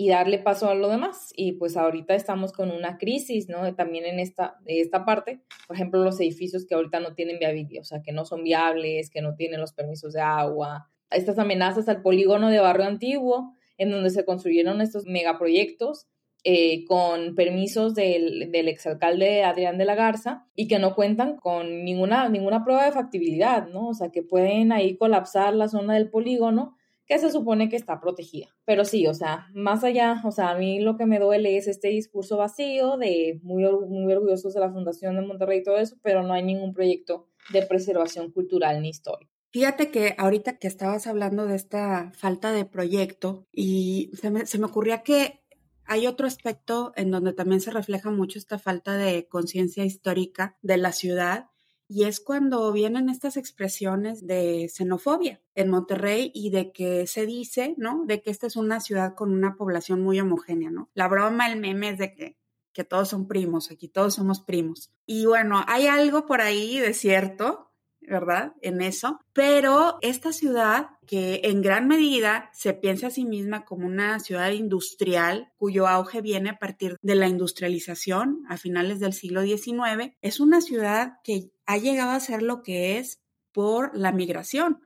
y 0.00 0.08
darle 0.08 0.38
paso 0.38 0.70
a 0.70 0.74
lo 0.74 0.88
demás. 0.88 1.30
Y 1.36 1.52
pues 1.52 1.76
ahorita 1.76 2.14
estamos 2.14 2.52
con 2.52 2.70
una 2.70 2.96
crisis, 2.96 3.50
¿no? 3.50 3.74
También 3.74 4.06
en 4.06 4.18
esta, 4.18 4.58
esta 4.64 5.04
parte, 5.04 5.42
por 5.66 5.76
ejemplo, 5.76 6.02
los 6.02 6.18
edificios 6.20 6.64
que 6.64 6.74
ahorita 6.74 7.00
no 7.00 7.12
tienen 7.12 7.38
viabilidad, 7.38 7.82
o 7.82 7.84
sea, 7.84 8.00
que 8.00 8.10
no 8.10 8.24
son 8.24 8.42
viables, 8.42 9.10
que 9.10 9.20
no 9.20 9.34
tienen 9.34 9.60
los 9.60 9.74
permisos 9.74 10.14
de 10.14 10.22
agua, 10.22 10.88
estas 11.10 11.38
amenazas 11.38 11.86
al 11.90 12.00
polígono 12.00 12.48
de 12.48 12.60
Barrio 12.60 12.86
Antiguo, 12.86 13.52
en 13.76 13.90
donde 13.90 14.08
se 14.08 14.24
construyeron 14.24 14.80
estos 14.80 15.04
megaproyectos 15.04 16.06
eh, 16.44 16.86
con 16.86 17.34
permisos 17.34 17.94
del, 17.94 18.50
del, 18.50 18.68
exalcalde 18.68 19.44
Adrián 19.44 19.76
de 19.76 19.84
la 19.84 19.96
Garza 19.96 20.46
y 20.56 20.66
que 20.66 20.78
no 20.78 20.94
cuentan 20.94 21.36
con 21.36 21.84
ninguna, 21.84 22.26
ninguna 22.30 22.64
prueba 22.64 22.86
de 22.86 22.92
factibilidad, 22.92 23.68
¿no? 23.68 23.88
O 23.88 23.94
sea, 23.94 24.08
que 24.08 24.22
pueden 24.22 24.72
ahí 24.72 24.96
colapsar 24.96 25.54
la 25.54 25.68
zona 25.68 25.92
del 25.92 26.08
polígono 26.08 26.78
que 27.10 27.18
se 27.18 27.32
supone 27.32 27.68
que 27.68 27.74
está 27.74 28.00
protegida. 28.00 28.46
Pero 28.64 28.84
sí, 28.84 29.08
o 29.08 29.14
sea, 29.14 29.48
más 29.52 29.82
allá, 29.82 30.22
o 30.24 30.30
sea, 30.30 30.50
a 30.50 30.54
mí 30.56 30.78
lo 30.78 30.96
que 30.96 31.06
me 31.06 31.18
duele 31.18 31.56
es 31.56 31.66
este 31.66 31.88
discurso 31.88 32.36
vacío 32.36 32.98
de 32.98 33.40
muy, 33.42 33.64
muy 33.64 34.12
orgullosos 34.12 34.54
de 34.54 34.60
la 34.60 34.70
Fundación 34.70 35.16
de 35.16 35.22
Monterrey 35.22 35.58
y 35.58 35.64
todo 35.64 35.76
eso, 35.76 35.96
pero 36.04 36.22
no 36.22 36.34
hay 36.34 36.44
ningún 36.44 36.72
proyecto 36.72 37.26
de 37.52 37.66
preservación 37.66 38.30
cultural 38.30 38.80
ni 38.80 38.90
histórica. 38.90 39.28
Fíjate 39.50 39.90
que 39.90 40.14
ahorita 40.18 40.58
que 40.58 40.68
estabas 40.68 41.08
hablando 41.08 41.46
de 41.46 41.56
esta 41.56 42.12
falta 42.14 42.52
de 42.52 42.64
proyecto 42.64 43.44
y 43.50 44.12
se 44.14 44.30
me, 44.30 44.46
se 44.46 44.60
me 44.60 44.66
ocurría 44.66 45.02
que 45.02 45.42
hay 45.86 46.06
otro 46.06 46.28
aspecto 46.28 46.92
en 46.94 47.10
donde 47.10 47.32
también 47.32 47.60
se 47.60 47.72
refleja 47.72 48.12
mucho 48.12 48.38
esta 48.38 48.60
falta 48.60 48.96
de 48.96 49.26
conciencia 49.26 49.84
histórica 49.84 50.56
de 50.62 50.76
la 50.76 50.92
ciudad 50.92 51.49
y 51.92 52.04
es 52.04 52.20
cuando 52.20 52.70
vienen 52.70 53.08
estas 53.08 53.36
expresiones 53.36 54.24
de 54.24 54.70
xenofobia 54.72 55.42
en 55.56 55.70
Monterrey 55.70 56.30
y 56.32 56.50
de 56.50 56.70
que 56.70 57.08
se 57.08 57.26
dice, 57.26 57.74
¿no? 57.78 58.04
De 58.06 58.22
que 58.22 58.30
esta 58.30 58.46
es 58.46 58.54
una 58.54 58.78
ciudad 58.78 59.16
con 59.16 59.32
una 59.32 59.56
población 59.56 60.00
muy 60.00 60.20
homogénea, 60.20 60.70
¿no? 60.70 60.88
La 60.94 61.08
broma, 61.08 61.50
el 61.50 61.58
meme 61.58 61.90
es 61.90 61.98
de 61.98 62.14
que, 62.14 62.38
que 62.72 62.84
todos 62.84 63.08
son 63.08 63.26
primos, 63.26 63.72
aquí 63.72 63.88
todos 63.88 64.14
somos 64.14 64.40
primos. 64.40 64.92
Y 65.04 65.26
bueno, 65.26 65.64
hay 65.66 65.88
algo 65.88 66.26
por 66.26 66.40
ahí 66.40 66.78
de 66.78 66.94
cierto, 66.94 67.69
¿verdad? 68.10 68.54
En 68.60 68.82
eso. 68.82 69.20
Pero 69.32 69.98
esta 70.02 70.32
ciudad, 70.32 70.88
que 71.06 71.40
en 71.44 71.62
gran 71.62 71.86
medida 71.86 72.50
se 72.52 72.74
piensa 72.74 73.06
a 73.06 73.10
sí 73.10 73.24
misma 73.24 73.64
como 73.64 73.86
una 73.86 74.18
ciudad 74.18 74.50
industrial, 74.50 75.52
cuyo 75.56 75.86
auge 75.86 76.20
viene 76.20 76.50
a 76.50 76.58
partir 76.58 76.96
de 77.00 77.14
la 77.14 77.28
industrialización 77.28 78.42
a 78.48 78.56
finales 78.56 78.98
del 79.00 79.12
siglo 79.12 79.42
XIX, 79.42 80.14
es 80.20 80.40
una 80.40 80.60
ciudad 80.60 81.14
que 81.22 81.52
ha 81.66 81.78
llegado 81.78 82.10
a 82.10 82.20
ser 82.20 82.42
lo 82.42 82.62
que 82.62 82.98
es 82.98 83.20
por 83.52 83.96
la 83.96 84.12
migración, 84.12 84.80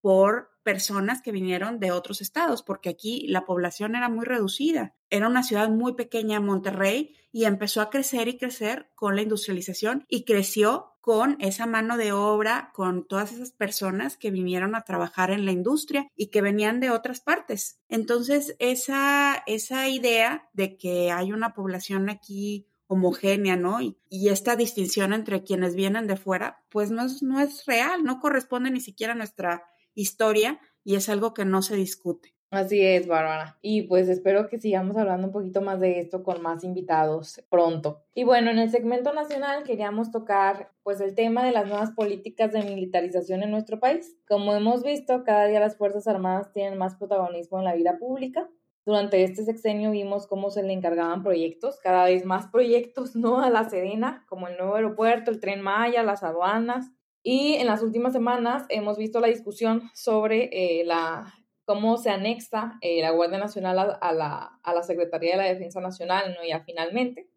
por 0.00 0.50
personas 0.64 1.22
que 1.22 1.30
vinieron 1.30 1.78
de 1.78 1.92
otros 1.92 2.20
estados, 2.20 2.62
porque 2.62 2.88
aquí 2.88 3.26
la 3.28 3.44
población 3.44 3.94
era 3.94 4.08
muy 4.08 4.24
reducida. 4.24 4.96
Era 5.10 5.28
una 5.28 5.42
ciudad 5.42 5.68
muy 5.68 5.94
pequeña, 5.94 6.40
Monterrey, 6.40 7.14
y 7.30 7.44
empezó 7.44 7.80
a 7.80 7.90
crecer 7.90 8.26
y 8.28 8.38
crecer 8.38 8.90
con 8.94 9.14
la 9.14 9.22
industrialización 9.22 10.04
y 10.08 10.24
creció 10.24 10.93
con 11.04 11.36
esa 11.38 11.66
mano 11.66 11.98
de 11.98 12.12
obra, 12.12 12.70
con 12.72 13.06
todas 13.06 13.30
esas 13.30 13.50
personas 13.50 14.16
que 14.16 14.30
vinieron 14.30 14.74
a 14.74 14.84
trabajar 14.84 15.30
en 15.30 15.44
la 15.44 15.52
industria 15.52 16.08
y 16.16 16.28
que 16.28 16.40
venían 16.40 16.80
de 16.80 16.88
otras 16.88 17.20
partes. 17.20 17.78
Entonces, 17.90 18.56
esa, 18.58 19.42
esa 19.46 19.86
idea 19.90 20.48
de 20.54 20.78
que 20.78 21.12
hay 21.12 21.30
una 21.30 21.52
población 21.52 22.08
aquí 22.08 22.66
homogénea, 22.86 23.54
¿no? 23.54 23.82
Y, 23.82 23.98
y, 24.08 24.30
esta 24.30 24.56
distinción 24.56 25.12
entre 25.12 25.44
quienes 25.44 25.74
vienen 25.74 26.06
de 26.06 26.16
fuera, 26.16 26.64
pues 26.70 26.90
no 26.90 27.04
es, 27.04 27.22
no 27.22 27.38
es 27.38 27.66
real, 27.66 28.02
no 28.02 28.18
corresponde 28.18 28.70
ni 28.70 28.80
siquiera 28.80 29.12
a 29.12 29.16
nuestra 29.16 29.62
historia 29.92 30.58
y 30.84 30.94
es 30.94 31.10
algo 31.10 31.34
que 31.34 31.44
no 31.44 31.60
se 31.60 31.76
discute. 31.76 32.34
Así 32.50 32.80
es, 32.80 33.08
Bárbara. 33.08 33.58
Y 33.62 33.82
pues 33.82 34.08
espero 34.08 34.48
que 34.48 34.60
sigamos 34.60 34.96
hablando 34.96 35.26
un 35.26 35.32
poquito 35.32 35.60
más 35.60 35.80
de 35.80 35.98
esto 35.98 36.22
con 36.22 36.40
más 36.40 36.62
invitados 36.62 37.42
pronto. 37.50 38.04
Y 38.14 38.22
bueno, 38.22 38.50
en 38.50 38.58
el 38.58 38.70
segmento 38.70 39.12
nacional 39.12 39.64
queríamos 39.64 40.12
tocar 40.12 40.70
pues 40.84 41.00
el 41.00 41.16
tema 41.16 41.44
de 41.44 41.50
las 41.50 41.66
nuevas 41.66 41.90
políticas 41.90 42.52
de 42.52 42.62
militarización 42.62 43.42
en 43.42 43.50
nuestro 43.50 43.80
país. 43.80 44.16
Como 44.28 44.54
hemos 44.54 44.84
visto, 44.84 45.24
cada 45.24 45.46
día 45.46 45.58
las 45.58 45.76
Fuerzas 45.76 46.06
Armadas 46.06 46.52
tienen 46.52 46.78
más 46.78 46.94
protagonismo 46.94 47.58
en 47.58 47.64
la 47.64 47.74
vida 47.74 47.98
pública. 47.98 48.48
Durante 48.86 49.24
este 49.24 49.44
sexenio 49.44 49.90
vimos 49.90 50.26
cómo 50.26 50.50
se 50.50 50.62
le 50.62 50.74
encargaban 50.74 51.22
proyectos, 51.22 51.80
cada 51.80 52.04
vez 52.04 52.24
más 52.24 52.46
proyectos, 52.46 53.16
¿no? 53.16 53.40
A 53.40 53.50
la 53.50 53.68
Sedena, 53.68 54.24
como 54.28 54.46
el 54.46 54.56
nuevo 54.56 54.76
aeropuerto, 54.76 55.30
el 55.30 55.40
tren 55.40 55.60
Maya, 55.60 56.02
las 56.02 56.22
aduanas, 56.22 56.92
y 57.26 57.54
en 57.54 57.66
las 57.66 57.82
últimas 57.82 58.12
semanas 58.12 58.66
hemos 58.68 58.98
visto 58.98 59.18
la 59.18 59.28
discusión 59.28 59.90
sobre 59.94 60.50
eh, 60.52 60.84
la, 60.84 61.32
cómo 61.64 61.96
se 61.96 62.10
anexa 62.10 62.78
eh, 62.80 63.00
la 63.00 63.10
Guardia 63.10 63.38
Nacional 63.38 63.78
a, 63.78 64.12
la, 64.12 64.60
a, 64.62 64.74
la, 64.74 64.82
Secretaría 64.82 65.32
de 65.32 65.36
la 65.38 65.48
Defensa 65.48 65.80
Nacional, 65.80 66.34
¿no? 66.34 66.46
Ya 66.46 66.60
finalmente. 66.60 67.28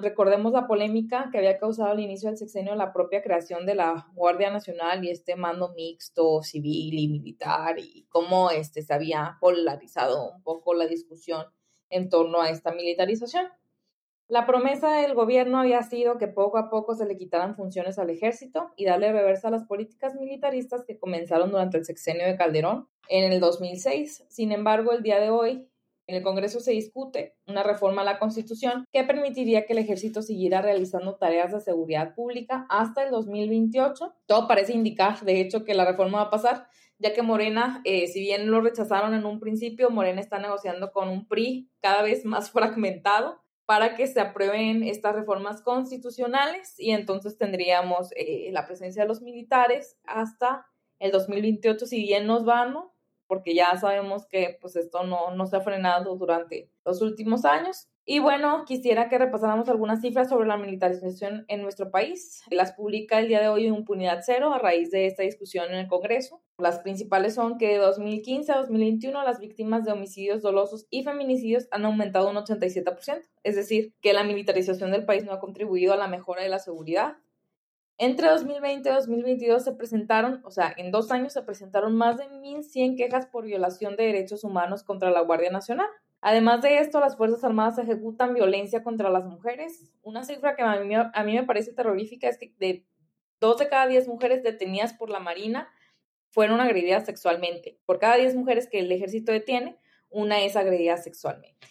recordemos 0.00 0.52
la 0.52 0.66
polémica 0.66 1.28
que 1.30 1.38
había 1.38 1.58
causado 1.58 1.90
al 1.90 2.00
inicio 2.00 2.28
del 2.28 2.38
sexenio 2.38 2.74
la 2.76 2.92
propia 2.92 3.22
creación 3.22 3.66
de 3.66 3.74
la 3.74 4.08
Guardia 4.14 4.50
Nacional 4.50 5.04
y 5.04 5.10
este 5.10 5.36
mando 5.36 5.74
mixto 5.74 6.42
civil 6.42 6.98
y 6.98 7.08
militar 7.08 7.78
y 7.78 8.06
cómo 8.08 8.50
este, 8.50 8.82
se 8.82 8.94
había 8.94 9.38
polarizado 9.40 10.30
un 10.32 10.42
poco 10.42 10.74
la 10.74 10.86
discusión 10.86 11.46
en 11.90 12.08
torno 12.08 12.40
a 12.40 12.50
esta 12.50 12.72
militarización. 12.72 13.48
La 14.30 14.46
promesa 14.46 14.92
del 14.92 15.14
gobierno 15.14 15.58
había 15.58 15.82
sido 15.82 16.16
que 16.16 16.28
poco 16.28 16.56
a 16.56 16.70
poco 16.70 16.94
se 16.94 17.04
le 17.04 17.16
quitaran 17.16 17.56
funciones 17.56 17.98
al 17.98 18.10
ejército 18.10 18.70
y 18.76 18.84
darle 18.84 19.10
reversa 19.10 19.48
a 19.48 19.50
las 19.50 19.64
políticas 19.64 20.14
militaristas 20.14 20.84
que 20.86 21.00
comenzaron 21.00 21.50
durante 21.50 21.78
el 21.78 21.84
sexenio 21.84 22.24
de 22.24 22.36
Calderón 22.36 22.86
en 23.08 23.32
el 23.32 23.40
2006. 23.40 24.26
Sin 24.28 24.52
embargo, 24.52 24.92
el 24.92 25.02
día 25.02 25.18
de 25.18 25.30
hoy 25.30 25.68
en 26.06 26.14
el 26.14 26.22
Congreso 26.22 26.60
se 26.60 26.70
discute 26.70 27.34
una 27.48 27.64
reforma 27.64 28.02
a 28.02 28.04
la 28.04 28.20
Constitución 28.20 28.84
que 28.92 29.02
permitiría 29.02 29.66
que 29.66 29.72
el 29.72 29.80
ejército 29.80 30.22
siguiera 30.22 30.62
realizando 30.62 31.16
tareas 31.16 31.50
de 31.50 31.60
seguridad 31.60 32.14
pública 32.14 32.66
hasta 32.70 33.02
el 33.02 33.10
2028. 33.10 34.14
Todo 34.26 34.46
parece 34.46 34.74
indicar, 34.74 35.18
de 35.22 35.40
hecho, 35.40 35.64
que 35.64 35.74
la 35.74 35.84
reforma 35.84 36.18
va 36.18 36.24
a 36.26 36.30
pasar, 36.30 36.68
ya 37.00 37.12
que 37.12 37.22
Morena, 37.22 37.80
eh, 37.82 38.06
si 38.06 38.20
bien 38.20 38.48
lo 38.48 38.60
rechazaron 38.60 39.12
en 39.12 39.26
un 39.26 39.40
principio, 39.40 39.90
Morena 39.90 40.20
está 40.20 40.38
negociando 40.38 40.92
con 40.92 41.08
un 41.08 41.26
PRI 41.26 41.68
cada 41.80 42.02
vez 42.02 42.24
más 42.24 42.52
fragmentado 42.52 43.40
para 43.70 43.94
que 43.94 44.08
se 44.08 44.18
aprueben 44.18 44.82
estas 44.82 45.14
reformas 45.14 45.62
constitucionales 45.62 46.74
y 46.76 46.90
entonces 46.90 47.38
tendríamos 47.38 48.10
eh, 48.16 48.50
la 48.50 48.66
presencia 48.66 49.02
de 49.02 49.08
los 49.08 49.22
militares 49.22 49.96
hasta 50.02 50.66
el 50.98 51.12
2028, 51.12 51.86
si 51.86 52.02
bien 52.02 52.26
nos 52.26 52.44
van. 52.44 52.74
Porque 53.30 53.54
ya 53.54 53.78
sabemos 53.78 54.26
que 54.26 54.58
pues 54.60 54.74
esto 54.74 55.04
no, 55.04 55.30
no 55.30 55.46
se 55.46 55.56
ha 55.56 55.60
frenado 55.60 56.16
durante 56.16 56.68
los 56.84 57.00
últimos 57.00 57.44
años. 57.44 57.86
Y 58.04 58.18
bueno, 58.18 58.64
quisiera 58.66 59.08
que 59.08 59.18
repasáramos 59.18 59.68
algunas 59.68 60.00
cifras 60.00 60.28
sobre 60.28 60.48
la 60.48 60.56
militarización 60.56 61.44
en 61.46 61.62
nuestro 61.62 61.92
país. 61.92 62.42
Las 62.50 62.72
publica 62.72 63.20
el 63.20 63.28
día 63.28 63.40
de 63.40 63.46
hoy 63.46 63.68
Impunidad 63.68 64.22
Cero 64.26 64.52
a 64.52 64.58
raíz 64.58 64.90
de 64.90 65.06
esta 65.06 65.22
discusión 65.22 65.66
en 65.70 65.76
el 65.76 65.86
Congreso. 65.86 66.42
Las 66.58 66.80
principales 66.80 67.36
son 67.36 67.56
que 67.56 67.68
de 67.68 67.78
2015 67.78 68.50
a 68.50 68.56
2021 68.56 69.22
las 69.22 69.38
víctimas 69.38 69.84
de 69.84 69.92
homicidios 69.92 70.42
dolosos 70.42 70.88
y 70.90 71.04
feminicidios 71.04 71.68
han 71.70 71.84
aumentado 71.84 72.28
un 72.30 72.36
87%. 72.36 73.22
Es 73.44 73.54
decir, 73.54 73.94
que 74.00 74.12
la 74.12 74.24
militarización 74.24 74.90
del 74.90 75.04
país 75.04 75.24
no 75.24 75.30
ha 75.30 75.38
contribuido 75.38 75.92
a 75.92 75.96
la 75.96 76.08
mejora 76.08 76.42
de 76.42 76.48
la 76.48 76.58
seguridad. 76.58 77.18
Entre 78.02 78.28
2020 78.28 78.88
y 78.88 78.92
2022 78.94 79.62
se 79.62 79.72
presentaron, 79.74 80.40
o 80.46 80.50
sea, 80.50 80.72
en 80.78 80.90
dos 80.90 81.10
años 81.10 81.34
se 81.34 81.42
presentaron 81.42 81.94
más 81.94 82.16
de 82.16 82.30
1.100 82.30 82.96
quejas 82.96 83.26
por 83.26 83.44
violación 83.44 83.94
de 83.94 84.06
derechos 84.06 84.42
humanos 84.42 84.82
contra 84.84 85.10
la 85.10 85.20
Guardia 85.20 85.50
Nacional. 85.50 85.86
Además 86.22 86.62
de 86.62 86.78
esto, 86.78 86.98
las 86.98 87.18
Fuerzas 87.18 87.44
Armadas 87.44 87.76
ejecutan 87.76 88.32
violencia 88.32 88.82
contra 88.82 89.10
las 89.10 89.26
mujeres. 89.26 89.92
Una 90.00 90.24
cifra 90.24 90.56
que 90.56 90.62
a 90.62 90.80
mí, 90.80 90.94
a 90.94 91.24
mí 91.24 91.34
me 91.34 91.44
parece 91.44 91.74
terrorífica 91.74 92.26
es 92.26 92.38
que 92.38 92.54
de 92.58 92.86
dos 93.38 93.58
de 93.58 93.68
cada 93.68 93.86
diez 93.86 94.08
mujeres 94.08 94.42
detenidas 94.42 94.94
por 94.94 95.10
la 95.10 95.20
Marina 95.20 95.68
fueron 96.30 96.62
agredidas 96.62 97.04
sexualmente. 97.04 97.80
Por 97.84 97.98
cada 97.98 98.16
diez 98.16 98.34
mujeres 98.34 98.66
que 98.66 98.78
el 98.78 98.90
ejército 98.90 99.30
detiene, 99.30 99.78
una 100.08 100.40
es 100.40 100.56
agredida 100.56 100.96
sexualmente. 100.96 101.66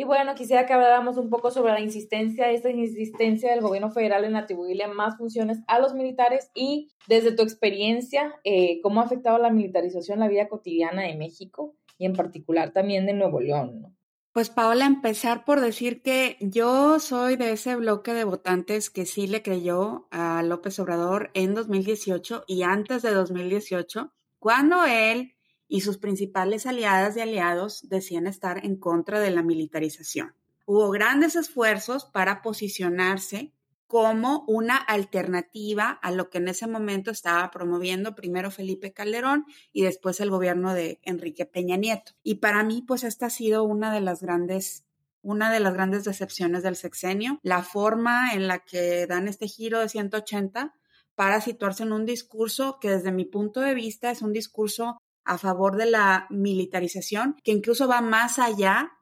Y 0.00 0.04
bueno, 0.04 0.34
quisiera 0.34 0.64
que 0.64 0.72
habláramos 0.72 1.18
un 1.18 1.28
poco 1.28 1.50
sobre 1.50 1.74
la 1.74 1.80
insistencia, 1.80 2.50
esta 2.50 2.70
insistencia 2.70 3.50
del 3.50 3.60
gobierno 3.60 3.90
federal 3.90 4.24
en 4.24 4.34
atribuirle 4.34 4.86
más 4.86 5.18
funciones 5.18 5.58
a 5.66 5.78
los 5.78 5.92
militares 5.92 6.50
y 6.54 6.90
desde 7.06 7.32
tu 7.32 7.42
experiencia, 7.42 8.34
eh, 8.42 8.80
cómo 8.80 9.02
ha 9.02 9.04
afectado 9.04 9.36
la 9.36 9.50
militarización 9.50 10.20
la 10.20 10.28
vida 10.28 10.48
cotidiana 10.48 11.02
de 11.02 11.16
México 11.16 11.74
y 11.98 12.06
en 12.06 12.14
particular 12.14 12.70
también 12.70 13.04
de 13.04 13.12
Nuevo 13.12 13.40
León. 13.40 13.94
Pues 14.32 14.48
Paola, 14.48 14.86
empezar 14.86 15.44
por 15.44 15.60
decir 15.60 16.00
que 16.00 16.38
yo 16.40 16.98
soy 16.98 17.36
de 17.36 17.52
ese 17.52 17.76
bloque 17.76 18.14
de 18.14 18.24
votantes 18.24 18.88
que 18.88 19.04
sí 19.04 19.26
le 19.26 19.42
creyó 19.42 20.08
a 20.10 20.42
López 20.42 20.78
Obrador 20.78 21.30
en 21.34 21.52
2018 21.54 22.44
y 22.46 22.62
antes 22.62 23.02
de 23.02 23.10
2018, 23.10 24.14
cuando 24.38 24.82
él 24.86 25.34
y 25.70 25.80
sus 25.80 25.96
principales 25.96 26.66
aliadas 26.66 27.16
y 27.16 27.20
aliados 27.20 27.88
decían 27.88 28.26
estar 28.26 28.66
en 28.66 28.76
contra 28.76 29.20
de 29.20 29.30
la 29.30 29.42
militarización. 29.42 30.34
Hubo 30.66 30.90
grandes 30.90 31.36
esfuerzos 31.36 32.04
para 32.04 32.42
posicionarse 32.42 33.54
como 33.86 34.44
una 34.46 34.76
alternativa 34.76 35.90
a 35.90 36.10
lo 36.10 36.28
que 36.28 36.38
en 36.38 36.48
ese 36.48 36.66
momento 36.66 37.10
estaba 37.10 37.50
promoviendo 37.50 38.14
primero 38.14 38.50
Felipe 38.50 38.92
Calderón 38.92 39.46
y 39.72 39.82
después 39.82 40.20
el 40.20 40.30
gobierno 40.30 40.74
de 40.74 41.00
Enrique 41.02 41.46
Peña 41.46 41.76
Nieto. 41.76 42.12
Y 42.22 42.36
para 42.36 42.62
mí, 42.62 42.84
pues 42.86 43.04
esta 43.04 43.26
ha 43.26 43.30
sido 43.30 43.64
una 43.64 43.92
de 43.92 44.00
las 44.00 44.20
grandes 44.20 44.84
una 45.22 45.52
de 45.52 45.60
las 45.60 45.74
grandes 45.74 46.04
decepciones 46.04 46.62
del 46.62 46.76
sexenio, 46.76 47.40
la 47.42 47.62
forma 47.62 48.32
en 48.32 48.48
la 48.48 48.60
que 48.60 49.06
dan 49.06 49.28
este 49.28 49.48
giro 49.48 49.78
de 49.78 49.88
180 49.90 50.72
para 51.14 51.42
situarse 51.42 51.82
en 51.82 51.92
un 51.92 52.06
discurso 52.06 52.78
que 52.80 52.88
desde 52.88 53.12
mi 53.12 53.26
punto 53.26 53.60
de 53.60 53.74
vista 53.74 54.10
es 54.10 54.22
un 54.22 54.32
discurso 54.32 54.96
a 55.24 55.38
favor 55.38 55.76
de 55.76 55.86
la 55.86 56.26
militarización, 56.30 57.36
que 57.44 57.52
incluso 57.52 57.88
va 57.88 58.00
más 58.00 58.38
allá 58.38 58.92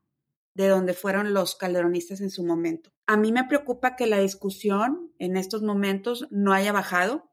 de 0.54 0.68
donde 0.68 0.92
fueron 0.92 1.34
los 1.34 1.54
calderonistas 1.54 2.20
en 2.20 2.30
su 2.30 2.44
momento. 2.44 2.92
A 3.06 3.16
mí 3.16 3.32
me 3.32 3.44
preocupa 3.44 3.94
que 3.94 4.06
la 4.06 4.18
discusión 4.18 5.12
en 5.18 5.36
estos 5.36 5.62
momentos 5.62 6.26
no 6.30 6.52
haya 6.52 6.72
bajado, 6.72 7.30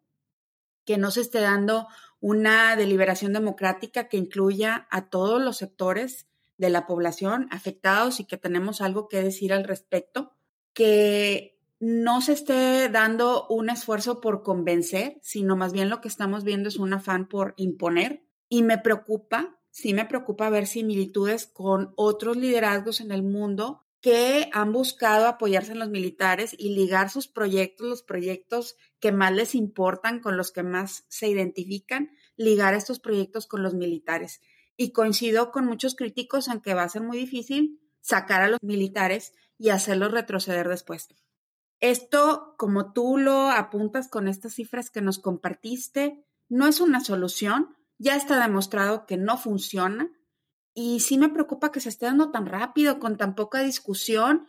que 0.86 0.98
no 0.98 1.10
se 1.10 1.22
esté 1.22 1.40
dando 1.40 1.88
una 2.20 2.76
deliberación 2.76 3.34
democrática 3.34 4.08
que 4.08 4.18
incluya 4.18 4.88
a 4.92 5.10
todos 5.10 5.42
los 5.42 5.58
sectores 5.58 6.28
de 6.58 6.70
la 6.70 6.86
población 6.86 7.48
afectados 7.52 8.20
y 8.20 8.26
que 8.26 8.38
tenemos 8.38 8.82
algo 8.82 9.08
que 9.08 9.22
decir 9.22 9.54
al 9.54 9.64
respecto, 9.64 10.32
que 10.74 11.60
no 11.80 12.22
se 12.22 12.34
esté 12.34 12.90
dando 12.90 13.48
un 13.48 13.70
esfuerzo 13.70 14.22
por 14.22 14.44
convencer, 14.44 15.20
sino 15.22 15.56
más 15.56 15.74
bien 15.74 15.90
lo 15.90 16.00
que 16.00 16.08
estamos 16.08 16.44
viendo 16.44 16.70
es 16.70 16.78
un 16.78 16.94
afán 16.94 17.28
por 17.28 17.54
imponer 17.58 18.25
y 18.50 18.64
me 18.64 18.78
preocupa, 18.78 19.60
sí 19.72 19.94
me 19.94 20.06
preocupa 20.06 20.50
ver 20.50 20.68
similitudes 20.68 21.48
con 21.48 21.94
otros 21.96 22.38
liderazgos 22.38 23.02
en 23.02 23.12
el 23.12 23.24
mundo 23.24 23.86
que 24.06 24.50
han 24.54 24.72
buscado 24.72 25.26
apoyarse 25.26 25.72
en 25.72 25.80
los 25.80 25.90
militares 25.90 26.56
y 26.56 26.76
ligar 26.76 27.10
sus 27.10 27.28
proyectos, 27.28 27.88
los 27.88 28.04
proyectos 28.04 28.76
que 29.00 29.12
más 29.12 29.34
les 29.34 29.56
importan, 29.56 30.20
con 30.20 30.38
los 30.38 30.52
que 30.52 30.62
más 30.62 31.06
se 31.08 31.28
identifican, 31.28 32.12
ligar 32.36 32.76
estos 32.76 33.00
proyectos 33.00 33.48
con 33.48 33.64
los 33.64 33.74
militares. 33.74 34.42
Y 34.78 34.92
coincido 34.92 35.52
con 35.52 35.66
muchos 35.66 35.96
críticos 35.96 36.48
en 36.50 36.62
que 36.62 36.76
va 36.76 36.84
a 36.84 36.90
ser 36.90 37.02
muy 37.02 37.18
difícil 37.18 37.82
sacar 38.00 38.44
a 38.44 38.48
los 38.48 38.62
militares 38.62 39.34
y 39.58 39.70
hacerlos 39.70 40.12
retroceder 40.12 40.70
después. 40.70 41.08
Esto, 41.80 42.54
como 42.60 42.94
tú 42.94 43.18
lo 43.18 43.50
apuntas 43.50 44.08
con 44.08 44.28
estas 44.28 44.54
cifras 44.54 44.92
que 44.92 45.02
nos 45.02 45.18
compartiste, 45.18 46.24
no 46.48 46.68
es 46.68 46.80
una 46.80 47.04
solución, 47.04 47.76
ya 47.98 48.16
está 48.16 48.42
demostrado 48.42 49.06
que 49.06 49.18
no 49.18 49.38
funciona 49.38 50.10
y 50.74 51.00
sí 51.00 51.18
me 51.18 51.30
preocupa 51.30 51.72
que 51.72 51.80
se 51.80 51.90
esté 51.90 52.06
dando 52.06 52.32
tan 52.32 52.46
rápido, 52.46 53.00
con 53.00 53.18
tan 53.18 53.36
poca 53.36 53.62
discusión 53.62 54.48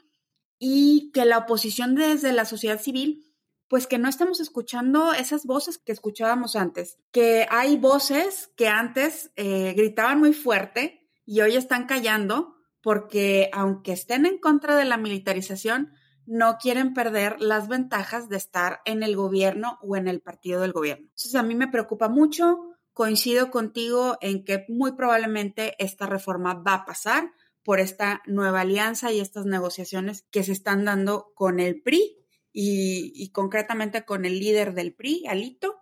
y 0.58 1.10
que 1.12 1.24
la 1.24 1.38
oposición 1.38 1.94
desde 1.94 2.32
la 2.32 2.44
sociedad 2.44 2.80
civil, 2.80 3.24
pues 3.68 3.86
que 3.86 3.98
no 3.98 4.08
estamos 4.08 4.40
escuchando 4.40 5.12
esas 5.12 5.44
voces 5.44 5.78
que 5.78 5.92
escuchábamos 5.92 6.56
antes, 6.56 6.98
que 7.12 7.46
hay 7.50 7.76
voces 7.76 8.50
que 8.56 8.68
antes 8.68 9.30
eh, 9.36 9.74
gritaban 9.76 10.18
muy 10.18 10.32
fuerte 10.32 11.08
y 11.24 11.40
hoy 11.40 11.56
están 11.56 11.86
callando 11.86 12.56
porque 12.82 13.50
aunque 13.52 13.92
estén 13.92 14.26
en 14.26 14.38
contra 14.38 14.76
de 14.76 14.84
la 14.84 14.96
militarización, 14.96 15.92
no 16.26 16.58
quieren 16.58 16.92
perder 16.94 17.40
las 17.40 17.68
ventajas 17.68 18.28
de 18.28 18.36
estar 18.36 18.80
en 18.84 19.02
el 19.02 19.16
gobierno 19.16 19.78
o 19.82 19.96
en 19.96 20.08
el 20.08 20.20
partido 20.20 20.60
del 20.60 20.72
gobierno. 20.72 21.06
Entonces 21.06 21.34
a 21.36 21.42
mí 21.42 21.54
me 21.54 21.68
preocupa 21.68 22.08
mucho, 22.08 22.75
coincido 22.96 23.50
contigo 23.50 24.16
en 24.22 24.42
que 24.42 24.64
muy 24.68 24.92
probablemente 24.92 25.74
esta 25.78 26.06
reforma 26.06 26.54
va 26.54 26.72
a 26.72 26.84
pasar 26.86 27.30
por 27.62 27.78
esta 27.78 28.22
nueva 28.24 28.62
alianza 28.62 29.12
y 29.12 29.20
estas 29.20 29.44
negociaciones 29.44 30.24
que 30.30 30.42
se 30.42 30.52
están 30.52 30.86
dando 30.86 31.30
con 31.34 31.60
el 31.60 31.82
PRI 31.82 32.16
y, 32.54 33.12
y 33.14 33.28
concretamente 33.32 34.06
con 34.06 34.24
el 34.24 34.40
líder 34.40 34.72
del 34.72 34.94
PRI, 34.94 35.26
Alito, 35.26 35.76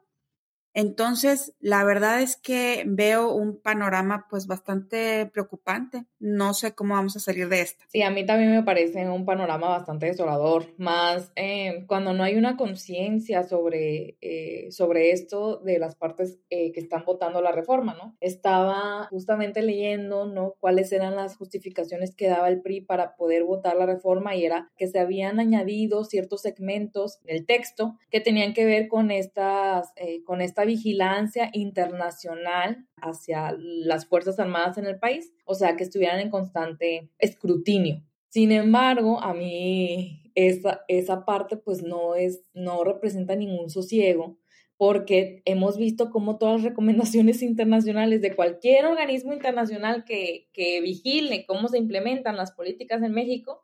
entonces, 0.75 1.55
la 1.61 1.85
verdad 1.85 2.21
es 2.21 2.37
que 2.37 2.83
veo 2.85 3.33
un 3.33 3.61
panorama 3.61 4.27
pues 4.29 4.49
bastante 4.49 5.25
preocupante. 5.27 6.05
No 6.19 6.53
sé 6.53 6.75
cómo 6.75 6.95
vamos 6.95 7.15
a 7.17 7.21
salir 7.21 7.49
de 7.49 7.61
esto. 7.61 7.85
Sí, 7.89 8.03
a 8.03 8.11
mí 8.11 8.27
también 8.27 8.51
me 8.51 8.65
parece 8.65 9.09
un 9.09 9.25
panorama 9.25 9.69
bastante 9.69 10.07
desolador, 10.07 10.67
más 10.77 11.31
eh, 11.37 11.85
cuando 11.87 12.13
no 12.13 12.25
hay 12.25 12.35
una 12.35 12.57
conciencia 12.57 13.45
sobre, 13.45 14.19
eh, 14.21 14.73
sobre 14.73 15.13
esto 15.13 15.59
de 15.59 15.79
las 15.79 15.95
partes 15.95 16.41
eh, 16.51 16.73
que 16.73 16.81
están 16.81 17.05
votando 17.05 17.41
la 17.41 17.53
reforma, 17.53 17.95
¿no? 17.95 18.17
Estaba 18.21 19.07
justamente 19.11 19.63
leyendo, 19.63 20.27
¿no? 20.27 20.55
Cuáles 20.59 20.91
eran 20.91 21.15
las 21.15 21.37
justificaciones 21.37 22.17
que 22.17 22.27
daba 22.27 22.49
el 22.49 22.63
PRI 22.63 22.81
para 22.81 23.15
poder 23.15 23.45
votar 23.45 23.77
la 23.77 23.87
reforma 23.87 24.35
y 24.35 24.45
era 24.45 24.73
que 24.77 24.89
se 24.89 24.99
habían 24.99 25.39
añadido 25.39 26.05
ciertos 26.05 26.43
segmentos 26.43 27.21
en 27.25 27.37
el 27.37 27.47
texto 27.47 27.97
que 28.11 28.21
tenían 28.21 28.55
que 28.55 28.65
ver 28.65 28.89
con 28.89 29.13
estas, 29.13 29.93
con 30.25 30.41
esta 30.41 30.64
vigilancia 30.65 31.51
internacional 31.53 32.87
hacia 32.97 33.55
las 33.59 34.07
Fuerzas 34.07 34.39
Armadas 34.39 34.79
en 34.79 34.87
el 34.87 34.99
país, 34.99 35.33
o 35.45 35.55
sea, 35.55 35.77
que 35.77 35.85
estuvieran 35.85 36.21
en 36.21 36.31
constante 36.31 37.11
escrutinio. 37.19 38.03
Sin 38.29 38.51
embargo, 38.53 39.23
a 39.23 39.35
mí 39.35 40.31
esa, 40.35 40.81
esa 40.89 41.25
parte 41.25 41.57
pues 41.57 41.83
no 41.83 42.15
es, 42.15 42.43
no 42.53 42.83
representa 42.85 43.37
ningún 43.37 43.71
sosiego, 43.71 44.39
porque 44.77 45.43
hemos 45.45 45.77
visto 45.77 46.11
cómo 46.11 46.37
todas 46.37 46.57
las 46.57 46.71
recomendaciones 46.71 47.43
internacionales 47.43 48.21
de 48.21 48.35
cualquier 48.35 48.87
organismo 48.87 49.33
internacional 49.33 50.05
que, 50.05 50.49
que 50.53 50.81
vigile 50.81 51.47
cómo 51.47 51.69
se 51.69 51.79
implementan 51.79 52.37
las 52.37 52.53
políticas 52.53 53.03
en 53.03 53.13
México 53.13 53.61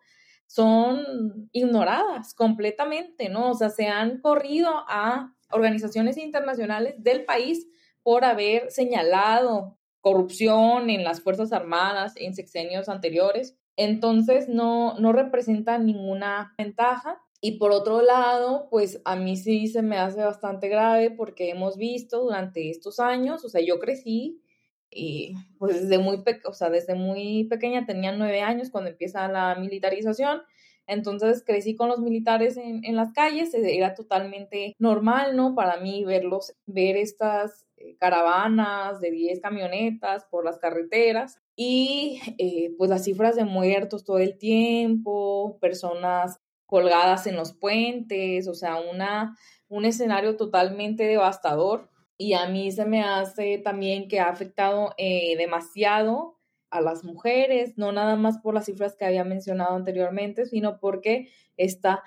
son 0.51 1.49
ignoradas 1.53 2.35
completamente, 2.35 3.29
¿no? 3.29 3.51
O 3.51 3.55
sea, 3.55 3.69
se 3.69 3.87
han 3.87 4.21
corrido 4.21 4.85
a 4.89 5.33
organizaciones 5.53 6.17
internacionales 6.17 6.95
del 6.99 7.25
país 7.25 7.67
por 8.03 8.25
haber 8.25 8.71
señalado 8.71 9.79
corrupción 10.01 10.91
en 10.91 11.05
las 11.05 11.21
Fuerzas 11.21 11.53
Armadas 11.53 12.15
en 12.17 12.35
sexenios 12.35 12.89
anteriores. 12.89 13.57
Entonces, 13.77 14.49
no, 14.49 14.99
no 14.99 15.13
representa 15.13 15.79
ninguna 15.79 16.55
ventaja. 16.57 17.19
Y 17.43 17.53
por 17.59 17.73
otro 17.73 18.03
lado, 18.03 18.69
pues 18.71 19.01
a 19.05 19.17
mí 19.17 19.37
sí 19.37 19.69
se 19.69 19.81
me 19.81 19.97
hace 19.97 20.23
bastante 20.23 20.69
grave 20.69 21.11
porque 21.11 21.51
hemos 21.51 21.79
visto 21.79 22.21
durante 22.23 22.69
estos 22.69 23.01
años, 23.01 23.45
o 23.45 23.49
sea, 23.49 23.63
yo 23.63 23.79
crecí 23.79 24.43
y 24.91 25.35
pues 25.59 25.83
desde 25.83 25.99
muy, 25.99 26.23
o 26.45 26.53
sea, 26.53 26.69
desde 26.69 26.95
muy 26.95 27.45
pequeña, 27.45 27.87
tenía 27.87 28.13
nueve 28.13 28.43
años 28.43 28.71
cuando 28.71 28.91
empieza 28.91 29.27
la 29.29 29.55
militarización, 29.55 30.43
entonces 30.91 31.43
crecí 31.45 31.77
con 31.77 31.89
los 31.89 32.01
militares 32.01 32.57
en, 32.57 32.85
en 32.85 32.97
las 32.97 33.13
calles, 33.13 33.55
era 33.55 33.95
totalmente 33.95 34.75
normal, 34.79 35.37
¿no? 35.37 35.55
Para 35.55 35.79
mí 35.79 36.05
verlos, 36.05 36.55
ver 36.67 36.97
estas 36.97 37.67
eh, 37.81 37.97
caravanas 37.99 39.01
de 39.01 39.11
10 39.11 39.41
camionetas 39.41 40.27
por 40.27 40.45
las 40.45 40.59
carreteras 40.59 41.41
y 41.57 42.21
eh, 42.39 42.75
pues 42.77 42.91
las 42.91 43.05
cifras 43.05 43.37
de 43.37 43.45
muertos 43.45 44.05
todo 44.05 44.19
el 44.19 44.37
tiempo, 44.37 45.59
personas 45.61 46.37
colgadas 46.67 47.27
en 47.27 47.37
los 47.37 47.53
puentes, 47.55 48.49
o 48.49 48.55
sea, 48.55 48.77
una, 48.77 49.37
un 49.69 49.87
escenario 49.87 50.37
totalmente 50.37 51.05
devastador. 51.05 51.89
Y 52.19 52.35
a 52.35 52.47
mí 52.49 52.71
se 52.71 52.85
me 52.85 53.03
hace 53.03 53.57
también 53.57 54.09
que 54.09 54.21
ha 54.21 54.29
afectado 54.29 54.93
eh, 54.99 55.37
demasiado 55.39 56.40
a 56.71 56.81
las 56.81 57.05
mujeres, 57.05 57.77
no 57.77 57.93
nada 57.93 58.17
más 58.17 58.39
por 58.39 58.55
las 58.55 58.67
cifras 58.67 58.97
que 58.97 59.05
había 59.05 59.25
mencionado 59.25 59.75
anteriormente, 59.75 60.47
sino 60.47 60.79
porque 60.79 61.29
esta 61.57 62.03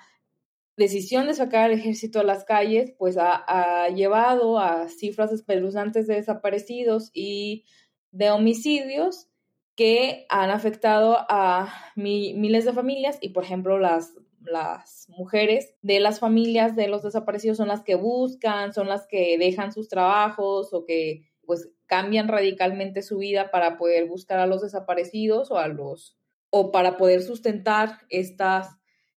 decisión 0.76 1.26
de 1.26 1.34
sacar 1.34 1.64
al 1.64 1.72
ejército 1.72 2.20
a 2.20 2.24
las 2.24 2.44
calles, 2.44 2.92
pues 2.98 3.16
ha, 3.18 3.88
llevado 3.88 4.58
a 4.58 4.88
cifras 4.88 5.32
espeluznantes 5.32 6.06
de 6.06 6.14
desaparecidos 6.14 7.10
y 7.14 7.64
de 8.10 8.30
homicidios 8.30 9.28
que 9.76 10.26
han 10.28 10.50
afectado 10.50 11.18
a 11.28 11.72
miles 11.96 12.64
de 12.64 12.72
familias 12.72 13.18
y, 13.20 13.30
por 13.30 13.44
ejemplo, 13.44 13.78
las, 13.78 14.14
las 14.40 15.08
mujeres 15.08 15.74
de 15.82 16.00
las 16.00 16.20
familias 16.20 16.76
de 16.76 16.88
los 16.88 17.02
desaparecidos 17.02 17.56
son 17.56 17.68
las 17.68 17.82
que 17.82 17.96
buscan, 17.96 18.72
son 18.72 18.88
las 18.88 19.06
que 19.06 19.36
dejan 19.38 19.72
sus 19.72 19.88
trabajos 19.88 20.72
o 20.72 20.84
que 20.84 21.22
pues 21.46 21.68
cambian 21.94 22.26
radicalmente 22.26 23.02
su 23.02 23.18
vida 23.18 23.52
para 23.52 23.78
poder 23.78 24.06
buscar 24.06 24.40
a 24.40 24.48
los 24.48 24.62
desaparecidos 24.62 25.52
o 25.52 25.58
a 25.58 25.68
los 25.68 26.18
o 26.50 26.72
para 26.72 26.96
poder 26.96 27.22
sustentar 27.22 28.00
estas 28.08 28.66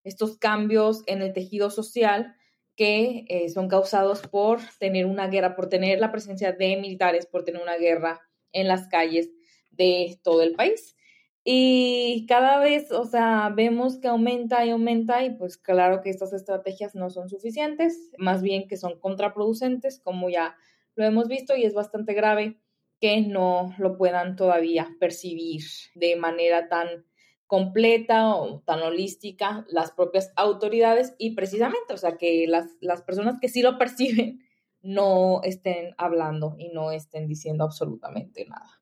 estos 0.04 0.38
cambios 0.38 1.02
en 1.08 1.24
el 1.24 1.34
tejido 1.34 1.72
social 1.72 2.36
que 2.76 3.26
eh, 3.30 3.50
son 3.50 3.68
causados 3.68 4.22
por 4.28 4.60
tener 4.78 5.08
una 5.08 5.28
guerra, 5.28 5.56
por 5.56 5.70
tener 5.70 6.00
la 6.00 6.12
presencia 6.12 6.52
de 6.52 6.78
militares, 6.78 7.26
por 7.26 7.44
tener 7.44 7.64
una 7.64 7.78
guerra 7.78 8.22
en 8.52 8.68
las 8.68 8.88
calles 8.90 9.32
de 9.72 10.20
todo 10.22 10.44
el 10.44 10.54
país. 10.54 10.96
Y 11.44 12.28
cada 12.28 12.60
vez, 12.60 12.92
o 12.92 13.06
sea, 13.06 13.52
vemos 13.56 13.98
que 13.98 14.08
aumenta 14.08 14.64
y 14.64 14.70
aumenta 14.70 15.24
y 15.24 15.32
pues 15.32 15.58
claro 15.58 16.02
que 16.04 16.12
estas 16.12 16.32
estrategias 16.32 16.94
no 16.94 17.10
son 17.10 17.28
suficientes, 17.28 18.12
más 18.20 18.44
bien 18.44 18.68
que 18.68 18.78
son 18.78 19.00
contraproducentes, 19.00 20.00
como 20.00 20.30
ya 20.30 20.56
lo 20.94 21.06
hemos 21.06 21.28
visto 21.28 21.56
y 21.56 21.64
es 21.64 21.74
bastante 21.74 22.14
grave 22.14 22.60
que 23.00 23.22
no 23.22 23.74
lo 23.78 23.98
puedan 23.98 24.36
todavía 24.36 24.96
percibir 25.00 25.64
de 25.96 26.16
manera 26.16 26.68
tan 26.68 27.06
completa 27.48 28.36
o 28.36 28.62
tan 28.62 28.82
holística 28.82 29.66
las 29.70 29.92
propias 29.92 30.34
autoridades 30.36 31.16
y 31.18 31.34
precisamente, 31.34 31.94
o 31.94 31.98
sea, 31.98 32.18
que 32.18 32.46
las, 32.48 32.68
las 32.82 33.02
personas 33.02 33.38
que 33.40 33.50
sí 33.50 33.62
lo 33.62 33.78
perciben 33.78 34.42
no 34.82 35.42
estén 35.44 35.96
hablando 35.98 36.56
y 36.58 36.70
no 36.70 36.92
estén 36.92 37.28
diciendo 37.28 37.64
absolutamente 37.64 38.46
nada. 38.46 38.82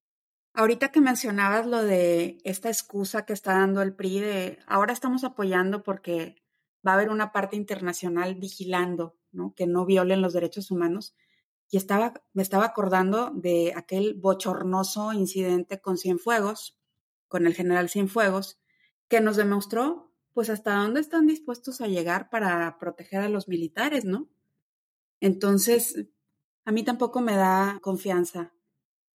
Ahorita 0.54 0.90
que 0.90 1.02
mencionabas 1.02 1.68
lo 1.68 1.84
de 1.84 2.38
esta 2.44 2.70
excusa 2.70 3.26
que 3.26 3.34
está 3.34 3.54
dando 3.54 3.82
el 3.82 3.94
PRI 3.94 4.20
de 4.22 4.60
ahora 4.68 4.94
estamos 4.94 5.24
apoyando 5.24 5.84
porque 5.84 6.36
va 6.86 6.92
a 6.92 6.96
haber 6.96 7.10
una 7.10 7.32
parte 7.32 7.56
internacional 7.58 8.36
vigilando, 8.36 9.18
¿no? 9.32 9.54
Que 9.54 9.68
no 9.68 9.86
violen 9.86 10.22
los 10.22 10.34
derechos 10.34 10.72
humanos. 10.72 11.14
Y 11.70 11.78
estaba, 11.78 12.14
me 12.34 12.44
estaba 12.44 12.66
acordando 12.66 13.32
de 13.34 13.74
aquel 13.76 14.14
bochornoso 14.14 15.14
incidente 15.14 15.82
con 15.82 15.98
Cienfuegos, 15.98 16.78
con 17.28 17.48
el 17.48 17.54
general 17.54 17.90
Cienfuegos, 17.90 18.60
que 19.08 19.22
nos 19.22 19.36
demostró 19.36 20.12
pues 20.34 20.50
hasta 20.50 20.76
dónde 20.76 21.00
están 21.00 21.28
dispuestos 21.28 21.80
a 21.80 21.88
llegar 21.88 22.30
para 22.30 22.78
proteger 22.78 23.22
a 23.22 23.30
los 23.30 23.48
militares, 23.48 24.04
¿no? 24.04 24.28
Entonces, 25.22 26.08
a 26.66 26.72
mí 26.72 26.84
tampoco 26.84 27.22
me 27.22 27.38
da 27.38 27.80
confianza 27.82 28.54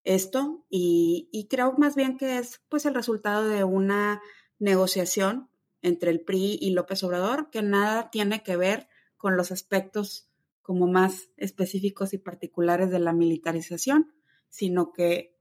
esto 0.02 0.64
y, 0.70 1.28
y, 1.30 1.46
creo 1.48 1.74
más 1.76 1.94
bien 1.94 2.16
que 2.16 2.38
es 2.38 2.62
pues 2.70 2.86
el 2.86 2.94
resultado 2.94 3.46
de 3.46 3.64
una 3.64 4.22
negociación 4.58 5.50
entre 5.82 6.10
el 6.10 6.22
PRI 6.22 6.58
y 6.58 6.70
López 6.70 7.02
Obrador 7.04 7.50
que 7.50 7.60
nada 7.60 8.10
tiene 8.10 8.42
que 8.42 8.56
ver 8.56 8.88
con 9.18 9.36
los 9.36 9.52
aspectos 9.52 10.29
como 10.62 10.86
más 10.86 11.30
específicos 11.36 12.12
y 12.14 12.18
particulares 12.18 12.90
de 12.90 13.00
la 13.00 13.12
militarización, 13.12 14.12
sino 14.48 14.92
que 14.92 15.36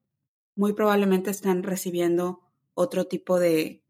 muy 0.55 0.73
probablemente 0.73 1.31
están 1.31 1.63
recibiendo 1.63 2.41
otro 2.73 3.05
tipo 3.05 3.39
de, 3.39 3.83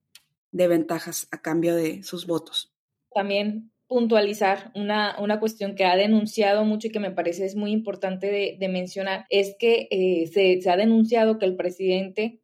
de 0.52 0.68
ventajas 0.68 1.28
a 1.32 1.42
cambio 1.42 1.76
de 1.76 2.04
sus 2.04 2.28
votos. 2.28 2.74
También 3.14 3.72
puntualizar 3.88 4.72
una, 4.76 5.20
una 5.20 5.40
cuestión 5.40 5.74
que 5.76 5.84
ha 5.84 5.96
denunciado 5.96 6.64
mucho 6.64 6.88
y 6.88 6.92
que 6.92 7.00
me 7.00 7.12
parece 7.12 7.46
es 7.46 7.56
muy 7.56 7.72
importante 7.72 8.56
de, 8.60 8.70
mencionar, 8.70 9.26
es 9.30 9.56
que 9.58 9.88
eh, 9.90 10.28
se, 10.28 10.62
se, 10.62 10.70
ha 10.70 10.78
denunciado 10.78 11.40
que 11.40 11.48
el 11.48 11.56
presidente 11.56 12.40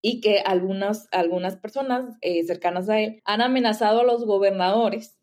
y 0.00 0.20
que 0.20 0.38
algunas, 0.38 1.08
algunas 1.10 1.56
personas 1.56 2.16
eh, 2.20 2.44
cercanas 2.44 2.88
a 2.88 3.00
él 3.00 3.20
han 3.24 3.40
amenazado 3.40 4.00
a 4.00 4.04
los 4.04 4.24
gobernadores 4.24 5.17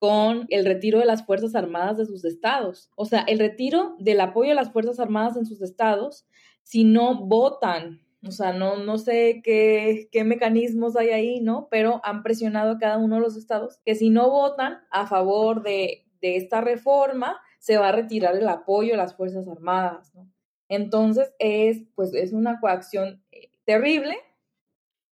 con 0.00 0.46
el 0.48 0.64
retiro 0.64 0.98
de 0.98 1.04
las 1.04 1.24
Fuerzas 1.24 1.54
Armadas 1.54 1.98
de 1.98 2.06
sus 2.06 2.24
estados. 2.24 2.90
O 2.96 3.04
sea, 3.04 3.20
el 3.28 3.38
retiro 3.38 3.94
del 4.00 4.20
apoyo 4.20 4.50
a 4.50 4.56
las 4.56 4.72
Fuerzas 4.72 4.98
Armadas 4.98 5.36
en 5.36 5.46
sus 5.46 5.62
estados 5.62 6.26
si 6.64 6.82
no 6.82 7.26
votan 7.26 8.00
o 8.26 8.32
sea, 8.32 8.52
no, 8.52 8.76
no 8.76 8.98
sé 8.98 9.40
qué, 9.42 10.08
qué 10.12 10.24
mecanismos 10.24 10.94
hay 10.96 11.08
ahí, 11.10 11.40
¿no? 11.40 11.68
Pero 11.70 12.00
han 12.04 12.22
presionado 12.22 12.72
a 12.72 12.78
cada 12.78 12.98
uno 12.98 13.16
de 13.16 13.22
los 13.22 13.36
estados 13.36 13.78
que 13.84 13.94
si 13.94 14.10
no 14.10 14.30
votan 14.30 14.80
a 14.90 15.06
favor 15.06 15.62
de, 15.62 16.06
de 16.20 16.36
esta 16.36 16.60
reforma, 16.60 17.40
se 17.58 17.78
va 17.78 17.88
a 17.88 17.92
retirar 17.92 18.36
el 18.36 18.48
apoyo 18.48 18.94
a 18.94 18.98
las 18.98 19.16
Fuerzas 19.16 19.48
Armadas, 19.48 20.14
¿no? 20.14 20.30
Entonces, 20.68 21.32
es, 21.38 21.82
pues, 21.94 22.14
es 22.14 22.32
una 22.32 22.60
coacción 22.60 23.24
eh, 23.32 23.50
terrible. 23.64 24.16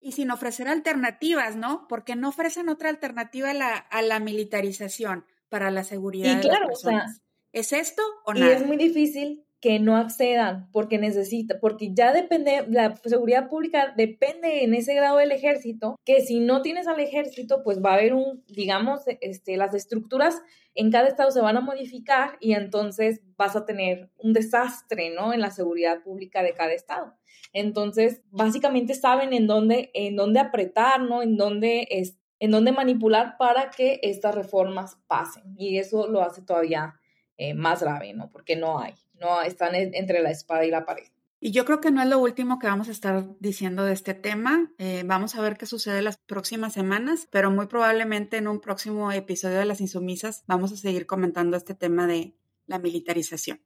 Y 0.00 0.12
sin 0.12 0.30
ofrecer 0.30 0.68
alternativas, 0.68 1.56
¿no? 1.56 1.86
Porque 1.88 2.14
no 2.14 2.28
ofrecen 2.28 2.68
otra 2.68 2.88
alternativa 2.88 3.50
a 3.50 3.54
la, 3.54 3.74
a 3.76 4.02
la 4.02 4.20
militarización 4.20 5.26
para 5.48 5.70
la 5.70 5.82
seguridad 5.82 6.40
de 6.40 6.48
las 6.48 6.58
personas. 6.66 7.10
O 7.10 7.14
sea, 7.14 7.22
¿Es 7.52 7.72
esto 7.72 8.02
o 8.24 8.34
nada? 8.34 8.52
Y 8.52 8.54
es 8.56 8.66
muy 8.66 8.76
difícil 8.76 9.44
que 9.60 9.80
no 9.80 9.96
accedan 9.96 10.68
porque 10.72 10.98
necesita, 10.98 11.58
porque 11.60 11.92
ya 11.92 12.12
depende, 12.12 12.64
la 12.68 12.94
seguridad 13.04 13.48
pública 13.48 13.92
depende 13.96 14.62
en 14.62 14.74
ese 14.74 14.94
grado 14.94 15.18
del 15.18 15.32
ejército, 15.32 15.96
que 16.04 16.20
si 16.20 16.38
no 16.38 16.62
tienes 16.62 16.86
al 16.86 17.00
ejército, 17.00 17.62
pues 17.64 17.82
va 17.82 17.90
a 17.90 17.94
haber 17.94 18.14
un, 18.14 18.44
digamos, 18.46 19.02
este, 19.20 19.56
las 19.56 19.74
estructuras 19.74 20.40
en 20.74 20.92
cada 20.92 21.08
estado 21.08 21.32
se 21.32 21.40
van 21.40 21.56
a 21.56 21.60
modificar 21.60 22.36
y 22.40 22.52
entonces 22.52 23.20
vas 23.36 23.56
a 23.56 23.64
tener 23.64 24.10
un 24.16 24.32
desastre, 24.32 25.10
¿no? 25.10 25.32
En 25.32 25.40
la 25.40 25.50
seguridad 25.50 26.04
pública 26.04 26.44
de 26.44 26.54
cada 26.54 26.72
estado. 26.72 27.16
Entonces, 27.52 28.22
básicamente 28.30 28.94
saben 28.94 29.32
en 29.32 29.48
dónde, 29.48 29.90
en 29.92 30.14
dónde 30.14 30.38
apretar, 30.38 31.00
¿no? 31.00 31.22
En 31.22 31.36
dónde 31.36 31.88
es, 31.90 32.16
en 32.38 32.52
dónde 32.52 32.70
manipular 32.70 33.36
para 33.38 33.70
que 33.70 33.98
estas 34.04 34.36
reformas 34.36 34.98
pasen. 35.08 35.56
Y 35.58 35.78
eso 35.78 36.06
lo 36.06 36.22
hace 36.22 36.42
todavía 36.42 36.94
eh, 37.38 37.54
más 37.54 37.82
grave, 37.82 38.12
¿no? 38.12 38.30
Porque 38.30 38.54
no 38.54 38.78
hay 38.78 38.94
no 39.20 39.42
están 39.42 39.74
entre 39.74 40.20
la 40.20 40.30
espada 40.30 40.64
y 40.64 40.70
la 40.70 40.84
pared. 40.84 41.08
Y 41.40 41.52
yo 41.52 41.64
creo 41.64 41.80
que 41.80 41.92
no 41.92 42.02
es 42.02 42.08
lo 42.08 42.18
último 42.18 42.58
que 42.58 42.66
vamos 42.66 42.88
a 42.88 42.92
estar 42.92 43.24
diciendo 43.38 43.84
de 43.84 43.92
este 43.92 44.12
tema. 44.14 44.72
Eh, 44.78 45.04
vamos 45.06 45.36
a 45.36 45.40
ver 45.40 45.56
qué 45.56 45.66
sucede 45.66 46.02
las 46.02 46.16
próximas 46.16 46.72
semanas, 46.72 47.28
pero 47.30 47.52
muy 47.52 47.66
probablemente 47.66 48.38
en 48.38 48.48
un 48.48 48.60
próximo 48.60 49.12
episodio 49.12 49.58
de 49.58 49.64
Las 49.64 49.80
Insumisas 49.80 50.42
vamos 50.48 50.72
a 50.72 50.76
seguir 50.76 51.06
comentando 51.06 51.56
este 51.56 51.74
tema 51.74 52.08
de 52.08 52.34
la 52.66 52.80
militarización. 52.80 53.60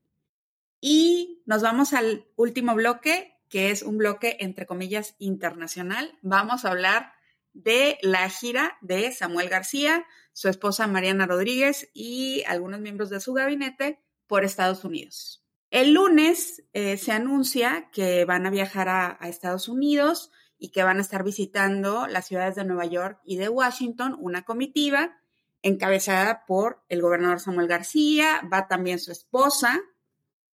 Y 0.83 1.43
nos 1.47 1.63
vamos 1.63 1.95
al 1.95 2.27
último 2.37 2.75
bloque, 2.75 3.39
que 3.49 3.71
es 3.71 3.83
un 3.83 3.97
bloque 3.97 4.37
entre 4.41 4.67
comillas 4.67 5.15
internacional. 5.19 6.19
Vamos 6.21 6.65
a 6.65 6.71
hablar 6.71 7.13
de 7.55 7.99
la 8.03 8.29
gira 8.29 8.77
de 8.83 9.13
Samuel 9.13 9.49
García, 9.49 10.05
su 10.33 10.49
esposa 10.49 10.87
Mariana 10.87 11.27
Rodríguez 11.27 11.91
y 11.95 12.43
algunos 12.47 12.81
miembros 12.81 13.09
de 13.09 13.21
su 13.21 13.33
gabinete 13.33 14.03
por 14.27 14.45
Estados 14.45 14.85
Unidos. 14.85 15.42
El 15.73 15.95
lunes 15.95 16.65
eh, 16.75 16.99
se 16.99 17.13
anuncia 17.13 17.89
que 17.95 18.27
van 18.27 18.45
a 18.45 18.51
viajar 18.51 18.91
a, 18.91 19.17
a 19.19 19.29
Estados 19.31 19.69
Unidos 19.69 20.31
y 20.59 20.69
que 20.69 20.83
van 20.83 20.99
a 20.99 21.01
estar 21.01 21.25
visitando 21.25 22.07
las 22.09 22.27
ciudades 22.27 22.57
de 22.57 22.67
Nueva 22.67 22.85
York 22.85 23.23
y 23.25 23.37
de 23.37 23.49
Washington, 23.49 24.15
una 24.21 24.43
comitiva 24.43 25.19
encabezada 25.63 26.45
por 26.45 26.85
el 26.91 27.01
gobernador 27.01 27.41
Samuel 27.41 27.69
García, 27.69 28.47
va 28.53 28.69
también 28.69 28.99
su 28.99 29.13
esposa, 29.13 29.81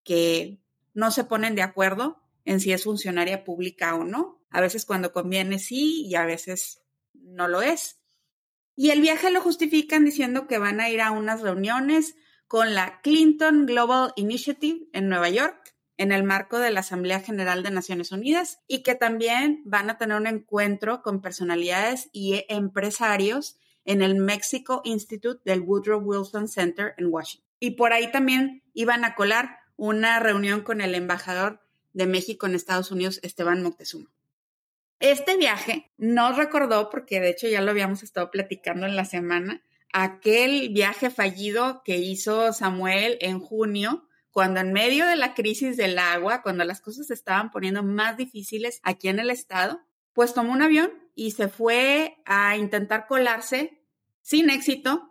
que 0.05 0.61
no 0.95 1.11
se 1.11 1.25
ponen 1.25 1.57
de 1.57 1.63
acuerdo 1.63 2.23
en 2.45 2.61
si 2.61 2.73
es 2.73 2.85
funcionaria 2.85 3.43
pública 3.43 3.97
o 3.97 4.05
no. 4.05 4.41
A 4.51 4.61
veces 4.61 4.87
cuando 4.87 5.13
conviene 5.13 5.59
sí 5.59 6.07
y 6.07 6.15
a 6.15 6.27
veces 6.27 6.85
no 7.13 7.49
lo 7.49 7.61
es. 7.61 7.99
Y 8.77 8.91
el 8.91 9.01
viaje 9.01 9.33
lo 9.33 9.41
justifican 9.41 10.05
diciendo 10.05 10.47
que 10.47 10.59
van 10.59 10.81
a 10.81 10.91
ir 10.91 11.01
a 11.01 11.11
unas 11.11 11.41
reuniones 11.41 12.15
con 12.49 12.75
la 12.75 13.01
Clinton 13.03 13.67
Global 13.67 14.13
Initiative 14.17 14.89
en 14.93 15.09
Nueva 15.09 15.29
York 15.29 15.75
en 15.99 16.13
el 16.13 16.25
marco 16.25 16.59
de 16.59 16.71
la 16.71 16.81
Asamblea 16.81 17.21
General 17.21 17.63
de 17.63 17.71
Naciones 17.71 18.11
Unidas 18.11 18.61
y 18.67 18.83
que 18.83 18.95
también 18.95 19.63
van 19.65 19.91
a 19.91 19.99
tener 19.99 20.17
un 20.17 20.27
encuentro 20.27 21.03
con 21.03 21.21
personalidades 21.21 22.09
y 22.13 22.45
empresarios 22.49 23.59
en 23.85 24.01
el 24.01 24.15
Mexico 24.15 24.81
Institute 24.85 25.43
del 25.45 25.61
Woodrow 25.61 26.01
Wilson 26.01 26.49
Center 26.49 26.95
en 26.99 27.07
Washington. 27.13 27.49
Y 27.61 27.73
por 27.73 27.93
ahí 27.93 28.11
también 28.11 28.63
iban 28.73 29.05
a 29.05 29.15
colar 29.15 29.59
una 29.77 30.21
reunión 30.21 30.63
con 30.63 30.81
el 30.81 30.95
embajador 30.95 31.61
de 31.93 32.07
México 32.07 32.47
en 32.47 32.55
Estados 32.55 32.91
Unidos, 32.91 33.19
Esteban 33.23 33.63
Moctezuma. 33.63 34.11
Este 35.01 35.37
viaje 35.37 35.93
nos 35.97 36.37
recordó, 36.37 36.91
porque 36.91 37.21
de 37.21 37.31
hecho 37.31 37.49
ya 37.49 37.61
lo 37.61 37.71
habíamos 37.71 38.03
estado 38.03 38.31
platicando 38.31 38.87
en 38.87 38.97
la 38.97 39.05
semana, 39.05 39.63
aquel 39.93 40.71
viaje 40.71 41.11
fallido 41.11 41.83
que 41.85 41.99
hizo 41.99 42.53
Samuel 42.53 43.19
en 43.21 43.41
junio, 43.41 44.09
cuando 44.31 44.61
en 44.61 44.73
medio 44.73 45.07
de 45.07 45.17
la 45.17 45.35
crisis 45.35 45.77
del 45.77 45.99
agua, 45.99 46.43
cuando 46.43 46.65
las 46.65 46.81
cosas 46.81 47.09
se 47.09 47.15
estaban 47.15 47.51
poniendo 47.51 47.83
más 47.83 48.17
difíciles 48.17 48.81
aquí 48.83 49.09
en 49.09 49.19
el 49.19 49.31
estado, 49.31 49.81
pues 50.13 50.35
tomó 50.35 50.53
un 50.53 50.63
avión 50.63 50.93
y 51.15 51.33
se 51.33 51.49
fue 51.49 52.19
a 52.25 52.57
intentar 52.57 53.07
colarse 53.07 53.83
sin 54.21 54.51
éxito 54.51 55.11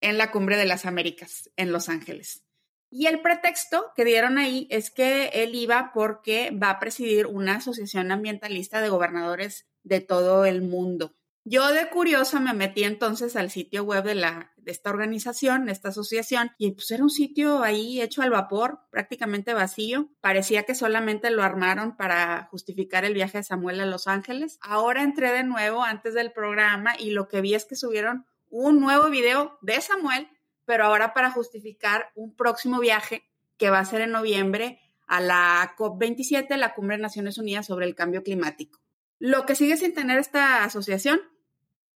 en 0.00 0.18
la 0.18 0.30
cumbre 0.30 0.56
de 0.56 0.66
las 0.66 0.86
Américas 0.86 1.50
en 1.56 1.72
Los 1.72 1.88
Ángeles. 1.88 2.44
Y 2.90 3.06
el 3.06 3.20
pretexto 3.22 3.92
que 3.96 4.04
dieron 4.04 4.38
ahí 4.38 4.68
es 4.70 4.90
que 4.90 5.26
él 5.34 5.54
iba 5.54 5.92
porque 5.92 6.50
va 6.52 6.70
a 6.70 6.78
presidir 6.78 7.26
una 7.26 7.56
asociación 7.56 8.12
ambientalista 8.12 8.80
de 8.80 8.88
gobernadores 8.88 9.66
de 9.82 10.00
todo 10.00 10.44
el 10.44 10.62
mundo. 10.62 11.14
Yo 11.44 11.72
de 11.72 11.90
curiosa 11.90 12.40
me 12.40 12.54
metí 12.54 12.84
entonces 12.84 13.36
al 13.36 13.50
sitio 13.50 13.84
web 13.84 14.04
de, 14.04 14.46
esta 14.64 14.90
organización, 14.90 15.66
de 15.66 15.72
esta 15.72 15.90
asociación, 15.90 16.52
y 16.56 16.72
pues 16.72 16.90
era 16.90 17.02
un 17.02 17.10
sitio 17.10 17.62
ahí 17.62 18.00
hecho 18.00 18.22
al 18.22 18.30
vapor, 18.30 18.80
prácticamente 18.90 19.52
vacío. 19.52 20.08
Parecía 20.22 20.62
que 20.62 20.74
solamente 20.74 21.30
lo 21.30 21.42
armaron 21.42 21.96
para 21.96 22.48
justificar 22.50 23.04
el 23.04 23.12
viaje 23.12 23.38
de 23.38 23.44
Samuel 23.44 23.80
a 23.80 23.86
Los 23.86 24.06
Ángeles. 24.06 24.58
Ahora 24.62 25.02
entré 25.02 25.32
de 25.32 25.44
nuevo 25.44 25.84
antes 25.84 26.14
del 26.14 26.32
programa 26.32 26.94
y 26.98 27.10
lo 27.10 27.28
que 27.28 27.42
vi 27.42 27.54
es 27.54 27.66
que 27.66 27.76
subieron 27.76 28.24
un 28.48 28.80
nuevo 28.80 29.10
video 29.10 29.58
de 29.60 29.80
Samuel 29.80 30.28
pero 30.64 30.84
ahora 30.84 31.14
para 31.14 31.30
justificar 31.30 32.10
un 32.14 32.34
próximo 32.34 32.80
viaje 32.80 33.24
que 33.56 33.70
va 33.70 33.78
a 33.78 33.84
ser 33.84 34.00
en 34.00 34.12
noviembre 34.12 34.80
a 35.06 35.20
la 35.20 35.74
COP27, 35.76 36.56
la 36.56 36.74
Cumbre 36.74 36.96
de 36.96 37.02
Naciones 37.02 37.38
Unidas 37.38 37.66
sobre 37.66 37.86
el 37.86 37.94
Cambio 37.94 38.22
Climático. 38.22 38.80
Lo 39.18 39.46
que 39.46 39.54
sigue 39.54 39.76
sin 39.76 39.94
tener 39.94 40.18
esta 40.18 40.64
asociación 40.64 41.20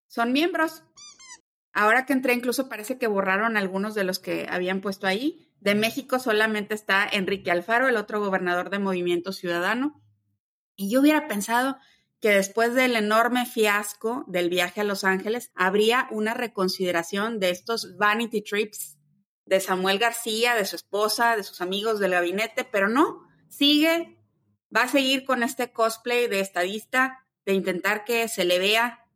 son 0.09 0.33
miembros. 0.33 0.83
Ahora 1.73 2.07
que 2.07 2.13
entré, 2.13 2.35
incluso 2.35 2.69
parece 2.69 2.99
que 2.99 3.07
borraron 3.07 3.57
algunos 3.57 3.95
de 3.95 4.05
los 4.05 4.19
que 4.19 4.47
habían 4.51 4.81
puesto 4.81 5.07
ahí. 5.07 5.53
De 5.61 5.75
México 5.75 6.19
solamente 6.19 6.75
está 6.75 7.09
Enrique 7.11 7.51
Alfaro, 7.51 7.89
el 7.89 7.97
otro 7.97 8.21
gobernador 8.21 8.71
de 8.71 8.79
Movimiento 8.79 9.33
Ciudadano. 9.33 10.03
Y 10.75 10.91
yo 10.91 11.01
hubiera 11.01 11.29
pensado 11.29 11.77
que 12.21 12.31
después 12.31 12.75
del 12.75 12.97
enorme 12.97 13.47
fiasco 13.47 14.25
del 14.27 14.51
viaje 14.51 14.81
a 14.81 14.85
Los 14.85 15.05
Ángeles, 15.05 15.53
habría 15.55 16.09
una 16.11 16.35
reconsideración 16.35 17.39
de 17.39 17.51
estos 17.51 17.97
vanity 17.97 18.43
trips 18.43 18.97
de 19.47 19.61
Samuel 19.61 19.99
García, 19.99 20.55
de 20.55 20.65
su 20.65 20.77
esposa, 20.77 21.37
de 21.37 21.43
sus 21.43 21.61
amigos 21.61 22.01
del 22.01 22.13
gabinete, 22.13 22.65
pero 22.65 22.89
no, 22.89 23.23
sigue, 23.49 24.19
va 24.75 24.83
a 24.83 24.89
seguir 24.89 25.25
con 25.25 25.43
este 25.43 25.73
cosplay 25.73 26.27
de 26.29 26.41
estadista, 26.41 27.25
de 27.47 27.55
intentar 27.55 28.05
que 28.05 28.29
se 28.29 28.45
le 28.45 28.59
vea 28.59 29.08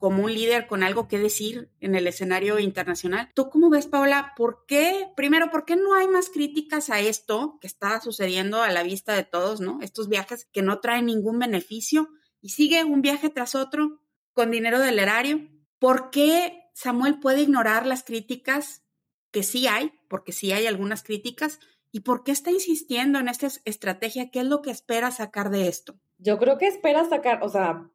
como 0.00 0.24
un 0.24 0.32
líder 0.32 0.66
con 0.66 0.82
algo 0.82 1.08
que 1.08 1.18
decir 1.18 1.70
en 1.78 1.94
el 1.94 2.06
escenario 2.06 2.58
internacional. 2.58 3.30
¿Tú 3.34 3.50
cómo 3.50 3.68
ves, 3.68 3.86
Paula? 3.86 4.32
¿Por 4.34 4.64
qué, 4.66 5.08
primero, 5.14 5.50
por 5.50 5.66
qué 5.66 5.76
no 5.76 5.94
hay 5.94 6.08
más 6.08 6.30
críticas 6.30 6.88
a 6.88 7.00
esto 7.00 7.58
que 7.60 7.66
está 7.66 8.00
sucediendo 8.00 8.62
a 8.62 8.72
la 8.72 8.82
vista 8.82 9.12
de 9.12 9.24
todos, 9.24 9.60
¿no? 9.60 9.78
Estos 9.82 10.08
viajes 10.08 10.48
que 10.52 10.62
no 10.62 10.80
traen 10.80 11.04
ningún 11.04 11.38
beneficio 11.38 12.08
y 12.40 12.48
sigue 12.48 12.82
un 12.82 13.02
viaje 13.02 13.28
tras 13.28 13.54
otro 13.54 14.00
con 14.32 14.50
dinero 14.50 14.78
del 14.78 14.98
erario. 14.98 15.46
¿Por 15.78 16.08
qué 16.08 16.62
Samuel 16.72 17.20
puede 17.20 17.42
ignorar 17.42 17.84
las 17.84 18.02
críticas 18.02 18.82
que 19.30 19.42
sí 19.42 19.66
hay, 19.66 19.92
porque 20.08 20.32
sí 20.32 20.50
hay 20.50 20.66
algunas 20.66 21.02
críticas, 21.02 21.60
y 21.92 22.00
por 22.00 22.24
qué 22.24 22.32
está 22.32 22.50
insistiendo 22.50 23.18
en 23.18 23.28
esta 23.28 23.48
estrategia? 23.66 24.30
¿Qué 24.30 24.40
es 24.40 24.46
lo 24.46 24.62
que 24.62 24.70
espera 24.70 25.10
sacar 25.10 25.50
de 25.50 25.68
esto? 25.68 26.00
Yo 26.16 26.38
creo 26.38 26.56
que 26.56 26.68
espera 26.68 27.06
sacar, 27.06 27.42
o 27.42 27.50
sea, 27.50 27.90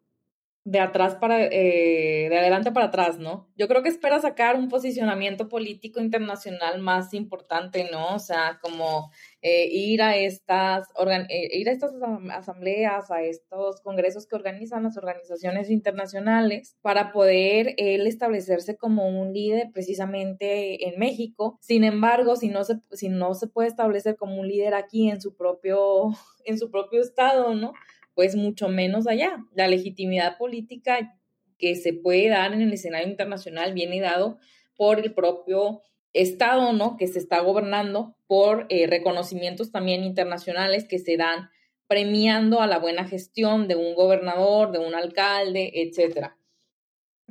de 0.65 0.79
atrás 0.79 1.15
para, 1.15 1.43
eh, 1.43 2.27
de 2.27 2.37
adelante 2.39 2.71
para 2.71 2.87
atrás, 2.87 3.19
¿no? 3.19 3.47
Yo 3.55 3.67
creo 3.67 3.83
que 3.83 3.89
espera 3.89 4.19
sacar 4.19 4.55
un 4.55 4.67
posicionamiento 4.67 5.47
político 5.47 6.01
internacional 6.01 6.81
más 6.81 7.13
importante, 7.13 7.87
¿no? 7.91 8.15
O 8.15 8.19
sea, 8.19 8.57
como 8.63 9.11
eh, 9.43 9.67
ir 9.67 10.01
a 10.01 10.17
estas, 10.17 10.87
eh, 11.29 11.49
ir 11.53 11.69
a 11.69 11.71
estas 11.71 11.91
asambleas, 12.31 13.11
a 13.11 13.21
estos 13.21 13.79
congresos 13.81 14.25
que 14.25 14.35
organizan 14.35 14.81
las 14.81 14.97
organizaciones 14.97 15.69
internacionales 15.69 16.75
para 16.81 17.11
poder 17.11 17.75
él 17.77 18.07
establecerse 18.07 18.75
como 18.75 19.07
un 19.07 19.33
líder 19.33 19.69
precisamente 19.71 20.89
en 20.89 20.97
México. 20.97 21.59
Sin 21.61 21.83
embargo, 21.83 22.37
si 22.37 22.49
no 22.49 22.63
se, 22.63 22.79
si 22.91 23.09
no 23.09 23.35
se 23.35 23.45
puede 23.45 23.67
establecer 23.67 24.15
como 24.15 24.41
un 24.41 24.47
líder 24.47 24.73
aquí 24.73 25.11
en 25.11 25.21
su 25.21 25.35
propio, 25.35 26.09
en 26.43 26.57
su 26.57 26.71
propio 26.71 27.01
estado, 27.01 27.53
¿no? 27.53 27.73
Pues 28.15 28.35
mucho 28.35 28.69
menos 28.69 29.07
allá. 29.07 29.45
La 29.53 29.67
legitimidad 29.67 30.37
política 30.37 31.15
que 31.57 31.75
se 31.75 31.93
puede 31.93 32.29
dar 32.29 32.53
en 32.53 32.61
el 32.61 32.73
escenario 32.73 33.07
internacional 33.07 33.73
viene 33.73 33.99
dado 34.01 34.39
por 34.75 34.99
el 34.99 35.13
propio 35.13 35.81
Estado, 36.13 36.71
¿no? 36.71 36.95
Que 36.95 37.07
se 37.07 37.19
está 37.19 37.41
gobernando 37.41 38.15
por 38.25 38.67
eh, 38.69 38.87
reconocimientos 38.87 39.71
también 39.71 40.05
internacionales 40.05 40.87
que 40.87 40.97
se 40.97 41.17
dan 41.17 41.49
premiando 41.87 42.61
a 42.61 42.67
la 42.67 42.79
buena 42.79 43.05
gestión 43.05 43.67
de 43.67 43.75
un 43.75 43.93
gobernador, 43.95 44.71
de 44.71 44.79
un 44.79 44.95
alcalde, 44.95 45.71
etcétera. 45.75 46.37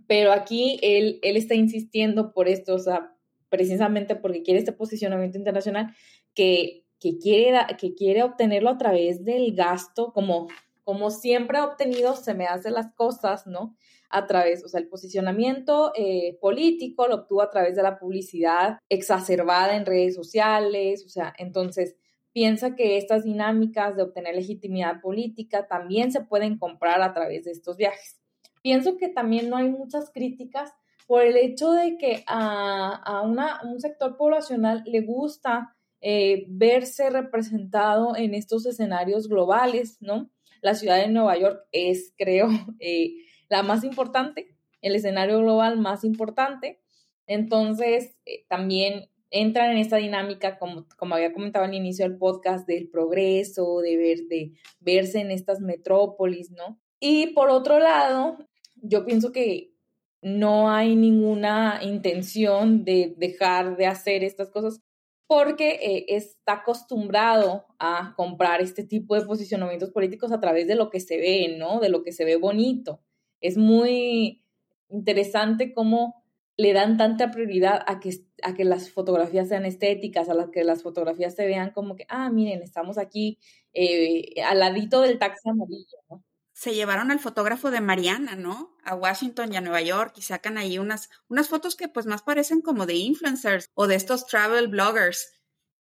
Pero 0.07 0.33
aquí 0.33 0.79
él, 0.83 1.19
él 1.23 1.39
está 1.39 1.55
insistiendo 1.55 2.33
por 2.35 2.47
esto, 2.47 2.75
o 2.75 2.79
sea, 2.79 3.17
precisamente 3.49 4.17
porque 4.17 4.43
quiere 4.43 4.61
este 4.61 4.73
posicionamiento 4.73 5.39
internacional 5.39 5.95
que, 6.35 6.85
que, 7.01 7.19
quiere, 7.19 7.59
que 7.79 7.95
quiere 7.95 8.23
obtenerlo 8.23 8.69
a 8.69 8.79
través 8.79 9.25
del 9.25 9.55
gasto, 9.55 10.13
como 10.13 10.49
como 10.85 11.11
siempre 11.11 11.59
ha 11.59 11.65
obtenido, 11.65 12.15
se 12.15 12.35
me 12.35 12.47
hace 12.47 12.71
las 12.71 12.93
cosas, 12.95 13.47
¿no? 13.47 13.77
A 14.11 14.27
través, 14.27 14.65
o 14.65 14.69
sea, 14.69 14.81
el 14.81 14.89
posicionamiento 14.89 15.93
eh, 15.97 16.39
político 16.41 17.09
lo 17.09 17.17
obtuvo 17.17 17.43
a 17.43 17.51
través 17.51 17.75
de 17.75 17.83
la 17.83 17.99
publicidad 17.99 18.79
exacerbada 18.89 19.75
en 19.77 19.87
redes 19.87 20.15
sociales, 20.15 21.05
o 21.05 21.09
sea, 21.09 21.35
entonces 21.39 21.97
piensa 22.33 22.75
que 22.75 22.99
estas 22.99 23.25
dinámicas 23.25 23.97
de 23.97 24.03
obtener 24.03 24.35
legitimidad 24.35 25.01
política 25.01 25.67
también 25.67 26.13
se 26.13 26.21
pueden 26.21 26.59
comprar 26.59 27.01
a 27.01 27.15
través 27.15 27.45
de 27.45 27.53
estos 27.53 27.77
viajes. 27.77 28.21
Pienso 28.61 28.97
que 28.97 29.09
también 29.09 29.49
no 29.49 29.57
hay 29.57 29.71
muchas 29.71 30.11
críticas 30.11 30.73
por 31.07 31.23
el 31.23 31.37
hecho 31.37 31.73
de 31.73 31.97
que 31.97 32.25
a, 32.27 33.23
una, 33.25 33.61
un 33.63 33.81
sector 33.81 34.17
poblacional 34.17 34.83
le 34.87 35.03
gusta 35.03 35.77
eh, 36.01 36.45
verse 36.49 37.09
representado 37.11 38.17
en 38.17 38.35
estos 38.35 38.67
escenarios 38.67 39.29
globales, 39.29 39.99
¿no? 40.01 40.31
La 40.65 40.75
ciudad 40.75 40.97
de 40.97 41.09
Nueva 41.09 41.39
York 41.39 41.67
es, 41.73 42.15
creo, 42.17 42.49
eh, 42.81 43.17
la 43.51 43.63
más 43.63 43.85
importante, 43.85 44.57
el 44.81 44.97
escenario 44.97 45.39
global 45.41 45.79
más 45.79 46.05
importante. 46.05 46.81
Entonces, 47.27 48.17
eh, 48.25 48.47
también 48.49 49.11
entran 49.31 49.73
en 49.73 49.77
esta 49.77 49.99
dinámica, 49.99 50.59
como, 50.59 50.87
como 50.97 51.17
había 51.17 51.35
comentado 51.35 51.67
al 51.67 51.75
inicio 51.75 52.09
del 52.09 52.17
podcast, 52.17 52.67
del 52.67 52.89
progreso, 52.89 53.81
de, 53.81 53.97
ver, 53.97 54.19
de 54.29 54.53
verse 54.81 55.21
en 55.21 55.31
estas 55.31 55.61
metrópolis, 55.61 56.51
¿no? 56.51 56.81
Y 56.99 57.29
por 57.35 57.51
otro 57.51 57.79
lado, 57.79 58.39
yo 58.77 59.05
pienso 59.05 59.33
que 59.33 59.75
no 60.23 60.71
hay 60.71 60.97
ninguna 60.97 61.81
intención 61.83 62.87
de 62.87 63.15
dejar 63.19 63.77
de 63.77 63.87
hacer 63.87 64.25
estas 64.25 64.49
cosas 64.49 64.81
porque 65.27 65.79
eh, 65.83 66.05
está 66.09 66.55
acostumbrado 66.55 67.67
a 67.79 68.15
comprar 68.17 68.61
este 68.61 68.85
tipo 68.85 69.15
de 69.15 69.27
posicionamientos 69.27 69.91
políticos 69.91 70.33
a 70.33 70.41
través 70.41 70.67
de 70.69 70.75
lo 70.75 70.91
que 70.91 71.01
se 71.01 71.17
ve, 71.17 71.57
¿no? 71.59 71.81
De 71.81 71.89
lo 71.89 72.03
que 72.03 72.13
se 72.13 72.25
ve 72.25 72.37
bonito. 72.37 73.01
es 73.41 73.57
muy 73.57 74.43
interesante 74.89 75.73
cómo 75.73 76.23
le 76.57 76.73
dan 76.73 76.97
tanta 76.97 77.31
prioridad 77.31 77.83
a 77.87 78.01
que, 78.01 78.11
a 78.43 78.55
que 78.55 78.65
las 78.65 78.91
fotografías 78.91 79.49
sean 79.49 79.65
estéticas, 79.67 80.29
a 80.29 80.51
que 80.53 80.65
las 80.65 80.83
fotografías 80.83 81.35
se 81.35 81.47
vean 81.47 81.73
como 81.73 81.97
que, 81.97 82.07
ah, 82.09 82.31
miren, 82.31 82.63
estamos 82.63 82.99
aquí 82.99 83.39
eh, 83.73 84.41
al 84.45 84.61
ladito 84.61 85.01
del 85.01 85.19
taxi 85.19 85.49
amarillo, 85.49 85.99
¿no? 86.09 86.23
Se 86.55 86.73
llevaron 86.73 87.11
al 87.11 87.21
fotógrafo 87.21 87.71
de 87.71 87.83
Mariana, 87.83 88.37
¿no? 88.37 88.77
A 88.83 88.95
Washington 88.95 89.53
y 89.53 89.57
a 89.57 89.61
Nueva 89.61 89.83
York 89.83 90.15
y 90.17 90.23
sacan 90.23 90.57
ahí 90.57 90.79
unas, 90.79 91.11
unas 91.29 91.49
fotos 91.49 91.77
que 91.77 91.89
pues 91.89 92.07
más 92.07 92.23
parecen 92.23 92.63
como 92.63 92.87
de 92.87 92.95
influencers 92.95 93.71
o 93.75 93.87
de 93.87 93.97
estos 93.97 94.27
travel 94.27 94.69
bloggers, 94.69 95.33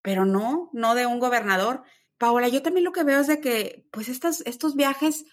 pero 0.02 0.26
no, 0.26 0.68
no 0.72 0.94
de 0.94 1.06
un 1.06 1.20
gobernador. 1.20 1.84
Paola, 2.18 2.48
yo 2.48 2.60
también 2.60 2.84
lo 2.84 2.92
que 2.92 3.04
veo 3.04 3.20
es 3.20 3.28
de 3.28 3.40
que 3.40 3.88
pues 3.92 4.08
estas, 4.08 4.42
estos 4.42 4.74
viajes, 4.74 5.24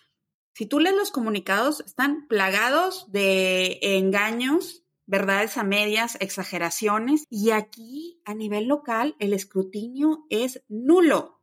si 0.54 0.67
tú 0.67 0.80
lees 0.80 0.95
los 0.95 1.12
comunicados, 1.12 1.82
están 1.82 2.27
plagados 2.27 3.12
de 3.12 3.80
engaños, 3.82 4.84
verdades 5.08 5.58
a 5.58 5.63
medias, 5.63 6.17
exageraciones, 6.21 7.25
y 7.30 7.49
aquí 7.51 8.21
a 8.25 8.34
nivel 8.34 8.67
local 8.67 9.15
el 9.19 9.34
escrutinio 9.34 10.25
es 10.30 10.63
nulo. 10.69 11.40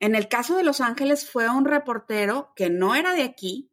En 0.00 0.14
el 0.14 0.28
caso 0.28 0.56
de 0.56 0.62
Los 0.62 0.80
Ángeles 0.80 1.28
fue 1.28 1.48
un 1.48 1.64
reportero 1.64 2.52
que 2.54 2.70
no 2.70 2.94
era 2.94 3.12
de 3.14 3.22
aquí 3.22 3.70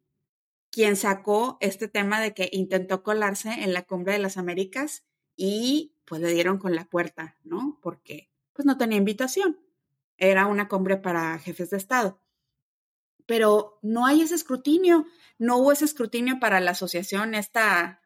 quien 0.70 0.96
sacó 0.96 1.56
este 1.60 1.88
tema 1.88 2.20
de 2.20 2.34
que 2.34 2.50
intentó 2.52 3.02
colarse 3.02 3.50
en 3.50 3.72
la 3.72 3.82
cumbre 3.82 4.12
de 4.12 4.18
las 4.18 4.36
Américas 4.36 5.04
y 5.36 5.94
pues 6.04 6.20
le 6.20 6.32
dieron 6.32 6.58
con 6.58 6.74
la 6.74 6.84
puerta, 6.84 7.36
¿no? 7.44 7.78
Porque 7.80 8.30
pues 8.52 8.66
no 8.66 8.76
tenía 8.76 8.98
invitación. 8.98 9.58
Era 10.18 10.46
una 10.46 10.68
cumbre 10.68 10.96
para 10.96 11.38
jefes 11.38 11.70
de 11.70 11.76
Estado. 11.76 12.20
Pero 13.26 13.78
no 13.82 14.06
hay 14.06 14.22
ese 14.22 14.34
escrutinio, 14.34 15.06
no 15.38 15.56
hubo 15.58 15.72
ese 15.72 15.84
escrutinio 15.84 16.38
para 16.40 16.60
la 16.60 16.72
asociación 16.72 17.34
esta 17.34 18.02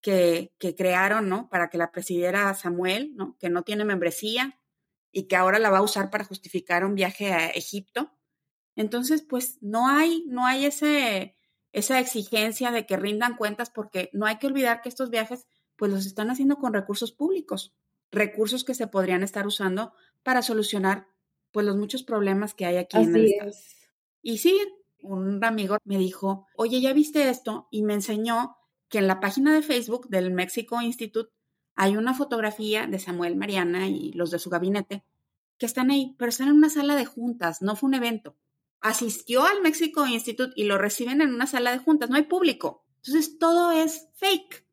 que, 0.00 0.52
crearon, 0.76 1.28
¿no? 1.28 1.48
Para 1.48 1.70
que 1.70 1.78
la 1.78 1.90
presidiera 1.90 2.52
Samuel, 2.54 3.12
¿no? 3.16 3.36
Que 3.38 3.48
no 3.48 3.62
tiene 3.62 3.84
membresía 3.84 4.57
y 5.12 5.24
que 5.24 5.36
ahora 5.36 5.58
la 5.58 5.70
va 5.70 5.78
a 5.78 5.82
usar 5.82 6.10
para 6.10 6.24
justificar 6.24 6.84
un 6.84 6.94
viaje 6.94 7.32
a 7.32 7.48
Egipto. 7.48 8.12
Entonces, 8.76 9.22
pues 9.22 9.58
no 9.60 9.88
hay, 9.88 10.24
no 10.26 10.46
hay 10.46 10.66
ese, 10.66 11.36
esa 11.72 11.98
exigencia 12.00 12.70
de 12.70 12.86
que 12.86 12.96
rindan 12.96 13.36
cuentas 13.36 13.70
porque 13.70 14.10
no 14.12 14.26
hay 14.26 14.38
que 14.38 14.46
olvidar 14.46 14.82
que 14.82 14.88
estos 14.88 15.10
viajes, 15.10 15.46
pues 15.76 15.90
los 15.90 16.06
están 16.06 16.30
haciendo 16.30 16.56
con 16.56 16.72
recursos 16.72 17.12
públicos, 17.12 17.74
recursos 18.10 18.64
que 18.64 18.74
se 18.74 18.86
podrían 18.86 19.22
estar 19.22 19.46
usando 19.46 19.92
para 20.22 20.42
solucionar, 20.42 21.08
pues 21.50 21.66
los 21.66 21.76
muchos 21.76 22.02
problemas 22.02 22.54
que 22.54 22.66
hay 22.66 22.76
aquí 22.76 22.98
en 22.98 23.16
el 23.16 23.26
estado. 23.26 23.52
Y 24.22 24.38
sí, 24.38 24.58
un 25.00 25.42
amigo 25.44 25.78
me 25.84 25.98
dijo, 25.98 26.46
oye, 26.56 26.80
¿ya 26.80 26.92
viste 26.92 27.28
esto? 27.28 27.68
Y 27.70 27.82
me 27.82 27.94
enseñó 27.94 28.56
que 28.88 28.98
en 28.98 29.06
la 29.06 29.20
página 29.20 29.54
de 29.54 29.62
Facebook 29.62 30.08
del 30.08 30.32
Mexico 30.32 30.80
Institute 30.80 31.32
hay 31.80 31.96
una 31.96 32.12
fotografía 32.12 32.88
de 32.88 32.98
Samuel 32.98 33.36
Mariana 33.36 33.86
y 33.86 34.10
los 34.10 34.32
de 34.32 34.40
su 34.40 34.50
gabinete 34.50 35.04
que 35.58 35.66
están 35.66 35.92
ahí, 35.92 36.16
pero 36.18 36.28
están 36.28 36.48
en 36.48 36.54
una 36.54 36.70
sala 36.70 36.96
de 36.96 37.04
juntas, 37.04 37.62
no 37.62 37.76
fue 37.76 37.86
un 37.86 37.94
evento. 37.94 38.34
Asistió 38.80 39.44
al 39.46 39.62
Mexico 39.62 40.04
Institute 40.04 40.52
y 40.56 40.64
lo 40.64 40.76
reciben 40.76 41.22
en 41.22 41.32
una 41.32 41.46
sala 41.46 41.70
de 41.70 41.78
juntas, 41.78 42.10
no 42.10 42.16
hay 42.16 42.24
público. 42.24 42.84
Entonces 42.96 43.38
todo 43.38 43.70
es 43.70 44.08
fake, 44.16 44.66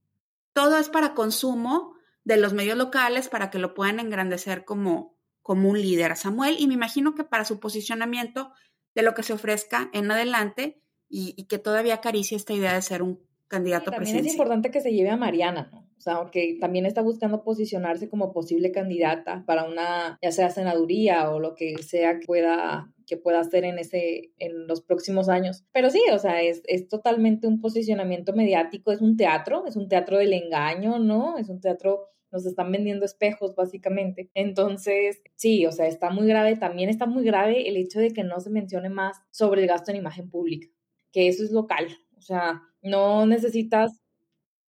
todo 0.51 0.79
es 0.79 0.89
para 0.89 1.13
consumo 1.13 1.93
de 2.23 2.37
los 2.37 2.53
medios 2.53 2.75
locales 2.75 3.29
para 3.29 3.51
que 3.51 3.59
lo 3.59 3.75
puedan 3.75 3.99
engrandecer 3.99 4.65
como, 4.65 5.15
como 5.43 5.69
un 5.69 5.79
líder 5.79 6.17
Samuel 6.17 6.55
y 6.57 6.65
me 6.65 6.73
imagino 6.73 7.13
que 7.13 7.23
para 7.23 7.45
su 7.45 7.59
posicionamiento 7.59 8.51
de 8.95 9.03
lo 9.03 9.13
que 9.13 9.21
se 9.21 9.33
ofrezca 9.33 9.91
en 9.93 10.09
adelante 10.09 10.81
y, 11.07 11.35
y 11.37 11.45
que 11.45 11.59
todavía 11.59 11.93
acaricie 11.93 12.35
esta 12.35 12.53
idea 12.53 12.73
de 12.73 12.81
ser 12.81 13.03
un 13.03 13.19
candidato 13.47 13.91
También 13.91 14.25
es 14.25 14.31
importante 14.31 14.71
que 14.71 14.81
se 14.81 14.91
lleve 14.91 15.11
a 15.11 15.17
Mariana, 15.17 15.69
¿no? 15.71 15.84
O 15.97 16.01
sea, 16.01 16.29
que 16.31 16.57
también 16.59 16.85
está 16.85 17.01
buscando 17.01 17.43
posicionarse 17.43 18.09
como 18.09 18.31
posible 18.31 18.71
candidata 18.71 19.43
para 19.45 19.63
una, 19.63 20.19
ya 20.21 20.31
sea 20.31 20.49
senaduría 20.49 21.31
o 21.31 21.39
lo 21.39 21.55
que 21.55 21.77
sea 21.81 22.19
que 22.19 22.25
pueda 22.25 22.91
que 23.07 23.17
pueda 23.17 23.39
hacer 23.39 23.65
en 23.65 23.77
ese 23.77 24.31
en 24.39 24.67
los 24.67 24.81
próximos 24.81 25.29
años. 25.29 25.63
Pero 25.71 25.89
sí, 25.89 26.01
o 26.11 26.17
sea, 26.17 26.41
es, 26.41 26.63
es 26.65 26.87
totalmente 26.87 27.47
un 27.47 27.61
posicionamiento 27.61 28.33
mediático, 28.33 28.91
es 28.91 29.01
un 29.01 29.15
teatro, 29.15 29.65
es 29.67 29.75
un 29.75 29.87
teatro 29.87 30.17
del 30.17 30.33
engaño, 30.33 30.99
¿no? 30.99 31.37
Es 31.37 31.49
un 31.49 31.61
teatro 31.61 32.09
nos 32.31 32.45
están 32.45 32.71
vendiendo 32.71 33.05
espejos 33.05 33.55
básicamente. 33.55 34.29
Entonces, 34.33 35.21
sí, 35.35 35.65
o 35.65 35.71
sea, 35.71 35.87
está 35.87 36.09
muy 36.09 36.27
grave, 36.27 36.57
también 36.57 36.89
está 36.89 37.05
muy 37.05 37.23
grave 37.23 37.69
el 37.69 37.77
hecho 37.77 37.99
de 37.99 38.11
que 38.11 38.23
no 38.23 38.39
se 38.41 38.49
mencione 38.49 38.89
más 38.89 39.17
sobre 39.31 39.61
el 39.61 39.67
gasto 39.67 39.91
en 39.91 39.97
imagen 39.97 40.29
pública, 40.29 40.67
que 41.13 41.27
eso 41.27 41.43
es 41.43 41.51
local, 41.51 41.87
o 42.17 42.21
sea, 42.21 42.61
no 42.81 43.25
necesitas 43.25 44.01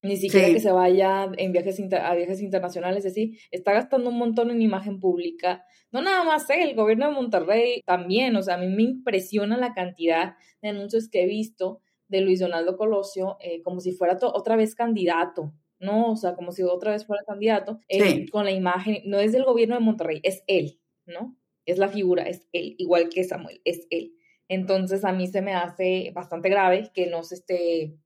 ni 0.03 0.17
siquiera 0.17 0.49
que 0.49 0.61
se 0.61 0.71
vaya 0.71 1.31
en 1.37 1.53
viajes 1.53 1.81
a 1.81 2.15
viajes 2.15 2.41
internacionales, 2.41 3.05
es 3.05 3.15
decir, 3.15 3.39
está 3.51 3.73
gastando 3.73 4.11
un 4.11 4.19
montón 4.19 4.51
en 4.51 4.63
imagen 4.63 5.01
pública. 5.01 5.65
No 5.91 6.03
nada 6.03 6.25
más 6.25 6.49
él, 6.51 6.71
el 6.71 6.77
gobierno 6.77 7.07
de 7.07 7.15
Monterrey 7.15 7.83
también, 7.85 8.37
o 8.37 8.43
sea, 8.43 8.55
a 8.55 8.59
mí 8.59 8.69
me 8.69 8.83
impresiona 8.83 9.57
la 9.57 9.75
cantidad 9.75 10.35
de 10.63 10.69
anuncios 10.69 11.09
que 11.09 11.23
he 11.23 11.27
visto 11.27 11.81
de 12.09 12.21
Luis 12.21 12.41
Donaldo 12.41 12.77
Colosio 12.77 13.37
eh, 13.41 13.63
como 13.63 13.81
si 13.81 13.93
fuera 13.93 14.17
otra 14.23 14.57
vez 14.57 14.75
candidato, 14.75 15.53
¿no? 15.79 16.13
O 16.13 16.17
sea, 16.17 16.35
como 16.35 16.53
si 16.53 16.63
otra 16.63 16.93
vez 16.93 17.07
fuera 17.07 17.23
candidato, 17.27 17.81
eh, 17.89 18.29
con 18.31 18.45
la 18.45 18.53
imagen, 18.53 19.03
no 19.05 19.19
es 19.19 19.33
del 19.33 19.45
gobierno 19.45 19.75
de 19.75 19.81
Monterrey, 19.81 20.21
es 20.23 20.45
él, 20.47 20.81
¿no? 21.05 21.37
Es 21.65 21.79
la 21.79 21.89
figura, 21.89 22.25
es 22.25 22.47
él, 22.53 22.77
igual 22.79 23.09
que 23.09 23.25
Samuel, 23.25 23.61
es 23.65 23.87
él. 23.91 24.13
Entonces 24.49 25.05
a 25.05 25.13
mí 25.13 25.27
se 25.27 25.43
me 25.43 25.55
hace 25.55 26.13
bastante 26.15 26.49
grave 26.49 26.91
que 26.95 27.07
no 27.07 27.25
se 27.25 27.35
esté 27.35 27.99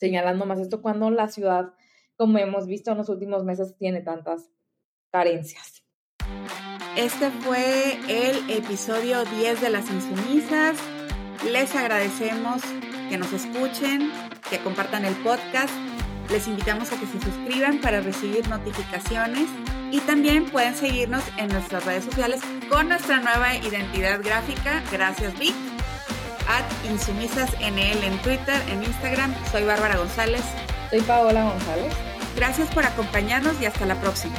señalando 0.00 0.46
más 0.46 0.58
esto 0.58 0.80
cuando 0.80 1.10
la 1.10 1.28
ciudad, 1.28 1.74
como 2.16 2.38
hemos 2.38 2.66
visto 2.66 2.90
en 2.90 2.98
los 2.98 3.08
últimos 3.10 3.44
meses, 3.44 3.76
tiene 3.76 4.00
tantas 4.00 4.50
carencias. 5.10 5.84
Este 6.96 7.30
fue 7.30 7.98
el 8.08 8.50
episodio 8.50 9.24
10 9.24 9.60
de 9.60 9.70
Las 9.70 9.90
Insumisas. 9.90 10.78
Les 11.44 11.74
agradecemos 11.76 12.62
que 13.08 13.18
nos 13.18 13.32
escuchen, 13.32 14.10
que 14.48 14.58
compartan 14.58 15.04
el 15.04 15.14
podcast. 15.16 15.72
Les 16.30 16.48
invitamos 16.48 16.92
a 16.92 16.98
que 16.98 17.06
se 17.06 17.20
suscriban 17.20 17.80
para 17.80 18.00
recibir 18.00 18.48
notificaciones 18.48 19.48
y 19.92 20.00
también 20.00 20.48
pueden 20.50 20.74
seguirnos 20.74 21.24
en 21.36 21.48
nuestras 21.48 21.84
redes 21.84 22.04
sociales 22.04 22.40
con 22.68 22.88
nuestra 22.88 23.20
nueva 23.20 23.56
identidad 23.56 24.20
gráfica. 24.22 24.82
Gracias, 24.92 25.38
Vic 25.38 25.69
at 26.50 26.66
insumisasnl 26.84 28.02
en 28.04 28.18
Twitter, 28.22 28.60
en 28.68 28.82
Instagram. 28.82 29.34
Soy 29.50 29.64
Bárbara 29.64 29.96
González. 29.96 30.42
Soy 30.90 31.00
Paola 31.02 31.44
González. 31.44 31.92
Gracias 32.36 32.68
por 32.74 32.84
acompañarnos 32.84 33.60
y 33.60 33.66
hasta 33.66 33.86
la 33.86 33.94
próxima. 34.00 34.34